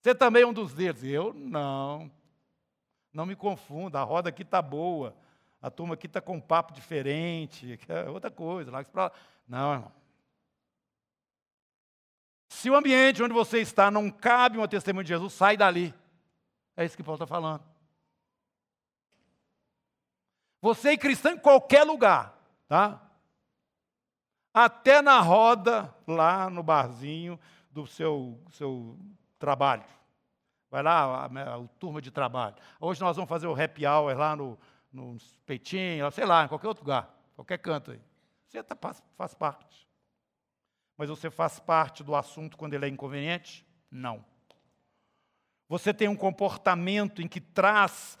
Você 0.00 0.14
também 0.14 0.42
é 0.42 0.46
um 0.46 0.54
dos 0.54 0.72
deles? 0.72 1.04
Eu 1.04 1.34
não. 1.34 2.10
Não 3.14 3.24
me 3.24 3.36
confunda, 3.36 4.00
a 4.00 4.02
roda 4.02 4.28
aqui 4.28 4.42
está 4.42 4.60
boa, 4.60 5.16
a 5.62 5.70
turma 5.70 5.94
aqui 5.94 6.06
está 6.06 6.20
com 6.20 6.36
um 6.36 6.40
papo 6.40 6.72
diferente, 6.72 7.78
é 7.88 8.10
outra 8.10 8.28
coisa. 8.28 8.72
Lá, 8.72 9.12
não, 9.46 9.72
irmão. 9.72 9.92
Se 12.48 12.68
o 12.68 12.74
ambiente 12.74 13.22
onde 13.22 13.32
você 13.32 13.60
está 13.60 13.88
não 13.88 14.10
cabe 14.10 14.58
uma 14.58 14.66
testemunha 14.66 15.04
de 15.04 15.08
Jesus, 15.08 15.32
sai 15.32 15.56
dali. 15.56 15.94
É 16.76 16.84
isso 16.84 16.96
que 16.96 17.04
Paulo 17.04 17.16
está 17.16 17.26
falando. 17.26 17.62
Você 20.60 20.90
é 20.90 20.96
cristão 20.96 21.32
em 21.32 21.38
qualquer 21.38 21.84
lugar, 21.84 22.36
tá? 22.66 23.00
Até 24.52 25.02
na 25.02 25.20
roda, 25.20 25.94
lá 26.06 26.50
no 26.50 26.62
barzinho 26.62 27.38
do 27.70 27.86
seu, 27.86 28.40
seu 28.50 28.98
trabalho. 29.38 29.84
Vai 30.74 30.82
lá, 30.82 31.04
a, 31.04 31.26
a, 31.26 31.54
a, 31.54 31.68
turma 31.78 32.02
de 32.02 32.10
trabalho. 32.10 32.56
Hoje 32.80 33.00
nós 33.00 33.14
vamos 33.14 33.28
fazer 33.28 33.46
o 33.46 33.54
happy 33.54 33.86
hour 33.86 34.12
lá 34.18 34.34
no, 34.34 34.58
no 34.92 35.16
Peitinho, 35.46 36.10
sei 36.10 36.24
lá, 36.26 36.44
em 36.44 36.48
qualquer 36.48 36.66
outro 36.66 36.82
lugar, 36.82 37.16
qualquer 37.36 37.58
canto 37.58 37.92
aí. 37.92 38.00
Você 38.48 38.60
tá, 38.60 38.74
faz, 38.74 39.00
faz 39.16 39.34
parte. 39.34 39.88
Mas 40.96 41.08
você 41.08 41.30
faz 41.30 41.60
parte 41.60 42.02
do 42.02 42.12
assunto 42.12 42.56
quando 42.56 42.74
ele 42.74 42.86
é 42.86 42.88
inconveniente? 42.88 43.64
Não. 43.88 44.24
Você 45.68 45.94
tem 45.94 46.08
um 46.08 46.16
comportamento 46.16 47.22
em 47.22 47.28
que 47.28 47.40
traz 47.40 48.18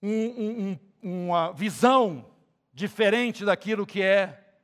um, 0.00 0.78
um, 1.02 1.26
uma 1.26 1.52
visão 1.52 2.30
diferente 2.72 3.44
daquilo 3.44 3.84
que 3.84 4.00
é 4.00 4.56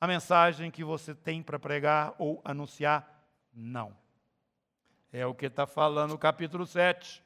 a 0.00 0.06
mensagem 0.06 0.70
que 0.70 0.84
você 0.84 1.12
tem 1.12 1.42
para 1.42 1.58
pregar 1.58 2.14
ou 2.20 2.40
anunciar? 2.44 3.26
Não. 3.52 4.05
É 5.16 5.24
o 5.24 5.34
que 5.34 5.46
está 5.46 5.66
falando 5.66 6.10
no 6.10 6.18
capítulo 6.18 6.66
7. 6.66 7.24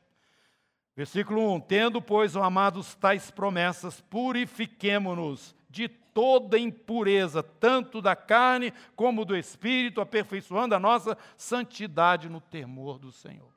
Versículo 0.94 1.52
1: 1.54 1.60
Tendo, 1.62 2.00
pois, 2.00 2.36
amados, 2.36 2.94
tais 2.94 3.32
promessas, 3.32 4.00
purifiquemo-nos 4.00 5.56
de 5.68 5.88
toda 5.88 6.56
impureza, 6.56 7.42
tanto 7.42 8.00
da 8.00 8.14
carne 8.14 8.72
como 8.94 9.24
do 9.24 9.36
espírito, 9.36 10.00
aperfeiçoando 10.00 10.72
a 10.72 10.78
nossa 10.78 11.18
santidade 11.36 12.28
no 12.28 12.40
temor 12.40 12.96
do 12.96 13.10
Senhor. 13.10 13.52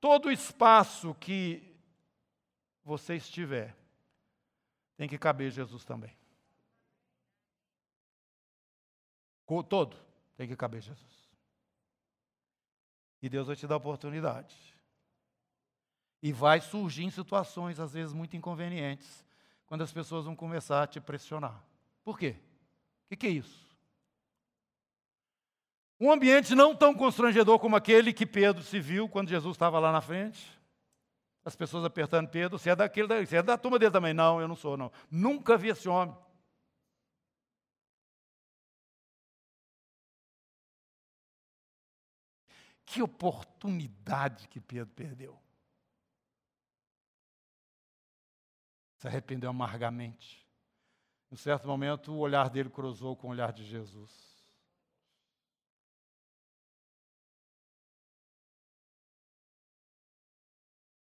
Todo 0.00 0.30
espaço 0.30 1.12
que 1.18 1.76
você 2.84 3.16
estiver, 3.16 3.76
tem 4.96 5.08
que 5.08 5.18
caber 5.18 5.50
Jesus 5.50 5.84
também. 5.84 6.16
Todo 9.68 9.96
tem 10.36 10.46
que 10.46 10.54
caber 10.54 10.80
Jesus. 10.80 11.25
E 13.22 13.28
Deus 13.28 13.46
vai 13.46 13.56
te 13.56 13.66
dar 13.66 13.76
oportunidade. 13.76 14.54
E 16.22 16.32
vai 16.32 16.60
surgir 16.60 17.04
em 17.04 17.10
situações, 17.10 17.78
às 17.80 17.92
vezes, 17.92 18.12
muito 18.12 18.36
inconvenientes, 18.36 19.24
quando 19.66 19.82
as 19.82 19.92
pessoas 19.92 20.24
vão 20.24 20.36
começar 20.36 20.82
a 20.82 20.86
te 20.86 21.00
pressionar. 21.00 21.62
Por 22.04 22.18
quê? 22.18 22.36
O 23.04 23.08
que, 23.08 23.16
que 23.16 23.26
é 23.26 23.30
isso? 23.30 23.66
Um 25.98 26.12
ambiente 26.12 26.54
não 26.54 26.74
tão 26.74 26.94
constrangedor 26.94 27.58
como 27.58 27.74
aquele 27.74 28.12
que 28.12 28.26
Pedro 28.26 28.62
se 28.62 28.78
viu 28.78 29.08
quando 29.08 29.28
Jesus 29.28 29.54
estava 29.54 29.78
lá 29.78 29.90
na 29.90 30.00
frente. 30.00 30.56
As 31.44 31.56
pessoas 31.56 31.84
apertando 31.84 32.28
Pedro, 32.28 32.58
você 32.58 32.70
é 32.70 32.76
daquele, 32.76 33.24
você 33.24 33.36
é 33.36 33.42
da 33.42 33.56
turma 33.56 33.78
dele 33.78 33.92
também. 33.92 34.12
Não, 34.12 34.40
eu 34.40 34.48
não 34.48 34.56
sou, 34.56 34.76
não. 34.76 34.92
Nunca 35.10 35.56
vi 35.56 35.68
esse 35.68 35.88
homem. 35.88 36.14
Que 42.86 43.02
oportunidade 43.02 44.46
que 44.46 44.60
Pedro 44.60 44.94
perdeu. 44.94 45.38
Se 48.98 49.08
arrependeu 49.08 49.50
amargamente. 49.50 50.46
Em 51.30 51.36
certo 51.36 51.66
momento, 51.66 52.12
o 52.12 52.18
olhar 52.18 52.48
dele 52.48 52.70
cruzou 52.70 53.16
com 53.16 53.26
o 53.26 53.30
olhar 53.30 53.52
de 53.52 53.64
Jesus. 53.64 54.10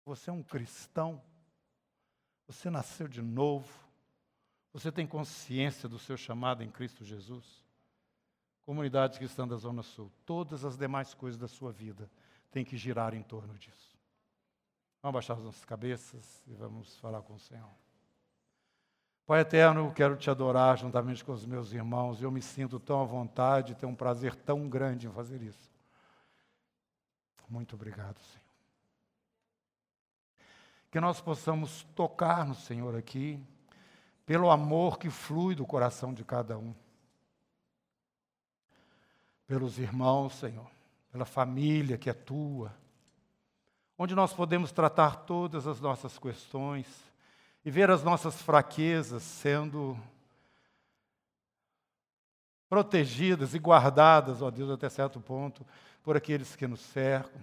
Você 0.05 0.29
é 0.29 0.33
um 0.33 0.41
cristão. 0.41 1.21
Você 2.47 2.69
nasceu 2.69 3.09
de 3.09 3.21
novo. 3.21 3.71
Você 4.71 4.91
tem 4.91 5.05
consciência 5.05 5.87
do 5.87 5.99
seu 5.99 6.15
chamado 6.15 6.63
em 6.63 6.71
Cristo 6.71 7.03
Jesus 7.03 7.62
comunidade 8.65 9.17
cristã 9.17 9.47
da 9.47 9.55
Zona 9.55 9.83
Sul, 9.83 10.11
todas 10.25 10.63
as 10.65 10.77
demais 10.77 11.13
coisas 11.13 11.39
da 11.39 11.47
sua 11.47 11.71
vida 11.71 12.09
têm 12.51 12.63
que 12.63 12.77
girar 12.77 13.13
em 13.13 13.21
torno 13.21 13.57
disso. 13.57 13.97
Vamos 15.01 15.13
baixar 15.15 15.33
as 15.33 15.43
nossas 15.43 15.65
cabeças 15.65 16.43
e 16.47 16.53
vamos 16.53 16.97
falar 16.99 17.21
com 17.21 17.33
o 17.33 17.39
Senhor. 17.39 17.69
Pai 19.25 19.41
eterno, 19.41 19.91
quero 19.93 20.15
te 20.15 20.29
adorar 20.29 20.77
juntamente 20.77 21.23
com 21.23 21.31
os 21.31 21.45
meus 21.45 21.71
irmãos. 21.71 22.21
Eu 22.21 22.31
me 22.31 22.41
sinto 22.41 22.79
tão 22.79 23.01
à 23.01 23.05
vontade, 23.05 23.75
tenho 23.75 23.91
um 23.91 23.95
prazer 23.95 24.35
tão 24.35 24.67
grande 24.67 25.07
em 25.07 25.11
fazer 25.11 25.41
isso. 25.41 25.71
Muito 27.49 27.75
obrigado, 27.75 28.19
Senhor. 28.19 28.43
Que 30.89 30.99
nós 30.99 31.19
possamos 31.21 31.83
tocar 31.95 32.45
no 32.45 32.55
Senhor 32.55 32.95
aqui, 32.95 33.41
pelo 34.25 34.49
amor 34.49 34.97
que 34.97 35.09
flui 35.09 35.55
do 35.55 35.65
coração 35.65 36.13
de 36.13 36.23
cada 36.23 36.57
um 36.57 36.73
pelos 39.47 39.77
irmãos, 39.77 40.35
Senhor, 40.35 40.69
pela 41.11 41.25
família 41.25 41.97
que 41.97 42.09
é 42.09 42.13
tua, 42.13 42.73
onde 43.97 44.15
nós 44.15 44.33
podemos 44.33 44.71
tratar 44.71 45.17
todas 45.17 45.67
as 45.67 45.79
nossas 45.79 46.17
questões 46.17 46.87
e 47.63 47.71
ver 47.71 47.89
as 47.89 48.03
nossas 48.03 48.41
fraquezas 48.41 49.23
sendo 49.23 49.97
protegidas 52.67 53.53
e 53.53 53.59
guardadas, 53.59 54.41
ó 54.41 54.49
Deus, 54.49 54.71
até 54.71 54.89
certo 54.89 55.19
ponto, 55.19 55.65
por 56.01 56.17
aqueles 56.17 56.55
que 56.55 56.65
nos 56.65 56.79
cercam, 56.79 57.41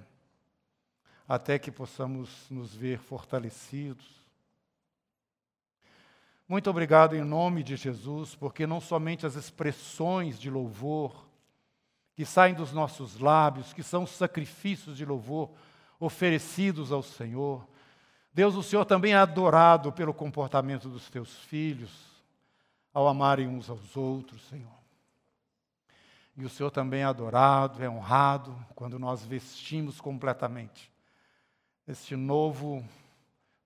até 1.28 1.58
que 1.58 1.70
possamos 1.70 2.50
nos 2.50 2.74
ver 2.74 2.98
fortalecidos. 2.98 4.20
Muito 6.48 6.68
obrigado 6.68 7.14
em 7.14 7.22
nome 7.22 7.62
de 7.62 7.76
Jesus, 7.76 8.34
porque 8.34 8.66
não 8.66 8.80
somente 8.80 9.24
as 9.24 9.36
expressões 9.36 10.36
de 10.36 10.50
louvor, 10.50 11.29
que 12.14 12.24
saem 12.24 12.54
dos 12.54 12.72
nossos 12.72 13.18
lábios, 13.18 13.72
que 13.72 13.82
são 13.82 14.06
sacrifícios 14.06 14.96
de 14.96 15.04
louvor 15.04 15.50
oferecidos 15.98 16.92
ao 16.92 17.02
Senhor. 17.02 17.66
Deus, 18.32 18.54
o 18.54 18.62
Senhor 18.62 18.84
também 18.84 19.12
é 19.12 19.16
adorado 19.16 19.92
pelo 19.92 20.14
comportamento 20.14 20.88
dos 20.88 21.08
teus 21.10 21.34
filhos, 21.44 21.90
ao 22.92 23.06
amarem 23.08 23.46
uns 23.46 23.68
aos 23.68 23.96
outros, 23.96 24.42
Senhor. 24.48 24.80
E 26.36 26.44
o 26.44 26.48
Senhor 26.48 26.70
também 26.70 27.02
é 27.02 27.04
adorado, 27.04 27.82
é 27.82 27.88
honrado, 27.88 28.56
quando 28.74 28.98
nós 28.98 29.24
vestimos 29.24 30.00
completamente 30.00 30.90
este 31.86 32.14
novo 32.14 32.84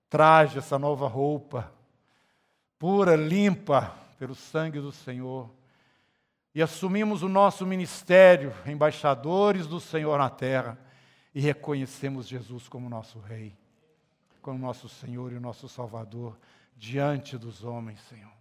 traje, 0.09 0.57
essa 0.57 0.79
nova 0.79 1.07
roupa, 1.07 1.71
pura, 2.79 3.15
limpa 3.15 3.95
pelo 4.17 4.33
sangue 4.33 4.79
do 4.79 4.91
Senhor 4.91 5.49
e 6.55 6.61
assumimos 6.61 7.21
o 7.21 7.27
nosso 7.27 7.65
ministério, 7.65 8.53
embaixadores 8.65 9.67
do 9.67 9.77
Senhor 9.77 10.17
na 10.17 10.29
terra, 10.29 10.79
e 11.33 11.41
reconhecemos 11.41 12.25
Jesus 12.25 12.69
como 12.69 12.89
nosso 12.89 13.19
Rei. 13.19 13.53
como 14.41 14.59
nosso 14.59 14.87
Senhor 14.87 15.33
e 15.33 15.39
nosso 15.39 15.67
Salvador 15.67 16.37
diante 16.77 17.35
dos 17.35 17.63
homens, 17.63 17.99
Senhor. 18.07 18.31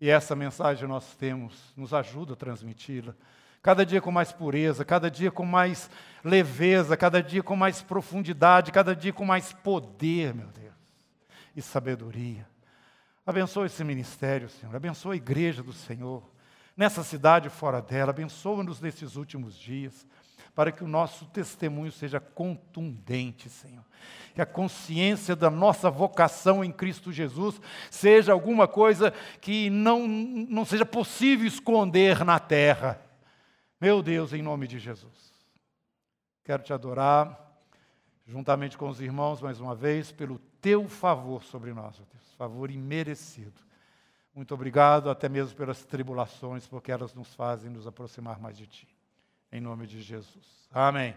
E 0.00 0.08
essa 0.08 0.34
mensagem 0.34 0.88
nós 0.88 1.14
temos, 1.14 1.72
nos 1.76 1.92
ajuda 1.92 2.32
a 2.32 2.36
transmiti-la. 2.36 3.14
Cada 3.60 3.84
dia 3.84 4.00
com 4.00 4.10
mais 4.10 4.32
pureza, 4.32 4.86
cada 4.86 5.10
dia 5.10 5.30
com 5.30 5.44
mais 5.44 5.90
leveza, 6.24 6.96
cada 6.96 7.22
dia 7.22 7.42
com 7.42 7.54
mais 7.54 7.82
profundidade, 7.82 8.72
cada 8.72 8.96
dia 8.96 9.12
com 9.12 9.26
mais 9.26 9.52
poder, 9.52 10.34
meu 10.34 10.48
Deus, 10.48 10.74
e 11.54 11.60
sabedoria. 11.60 12.48
Abençoa 13.26 13.66
esse 13.66 13.84
ministério, 13.84 14.48
Senhor. 14.48 14.74
Abençoa 14.74 15.12
a 15.12 15.16
igreja 15.16 15.62
do 15.62 15.74
Senhor, 15.74 16.22
nessa 16.76 17.02
cidade 17.02 17.48
e 17.48 17.50
fora 17.50 17.80
dela. 17.80 18.10
Abençoa-nos 18.10 18.80
nesses 18.80 19.16
últimos 19.16 19.58
dias 19.58 20.06
para 20.54 20.70
que 20.70 20.84
o 20.84 20.88
nosso 20.88 21.24
testemunho 21.26 21.90
seja 21.90 22.20
contundente, 22.20 23.48
Senhor. 23.48 23.84
Que 24.34 24.42
a 24.42 24.46
consciência 24.46 25.34
da 25.34 25.50
nossa 25.50 25.90
vocação 25.90 26.62
em 26.62 26.70
Cristo 26.70 27.10
Jesus 27.12 27.60
seja 27.90 28.32
alguma 28.32 28.68
coisa 28.68 29.12
que 29.40 29.70
não, 29.70 30.06
não 30.06 30.64
seja 30.64 30.84
possível 30.84 31.46
esconder 31.46 32.24
na 32.24 32.38
terra. 32.38 33.00
Meu 33.80 34.02
Deus, 34.02 34.32
em 34.32 34.42
nome 34.42 34.66
de 34.66 34.78
Jesus. 34.78 35.32
Quero 36.44 36.62
te 36.62 36.72
adorar, 36.72 37.38
juntamente 38.26 38.76
com 38.76 38.88
os 38.88 39.00
irmãos, 39.00 39.40
mais 39.40 39.60
uma 39.60 39.74
vez, 39.74 40.12
pelo 40.12 40.38
teu 40.60 40.88
favor 40.88 41.42
sobre 41.42 41.72
nós, 41.72 41.96
Deus. 41.96 42.34
Favor 42.36 42.70
imerecido. 42.70 43.60
Muito 44.34 44.54
obrigado, 44.54 45.10
até 45.10 45.28
mesmo 45.28 45.56
pelas 45.56 45.84
tribulações, 45.84 46.66
porque 46.66 46.90
elas 46.90 47.12
nos 47.12 47.34
fazem 47.34 47.70
nos 47.70 47.86
aproximar 47.86 48.40
mais 48.40 48.56
de 48.56 48.66
Ti 48.66 48.88
em 49.52 49.60
nome 49.60 49.86
de 49.86 50.00
Jesus. 50.00 50.66
Amém. 50.72 51.14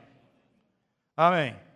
Amém. 1.16 1.75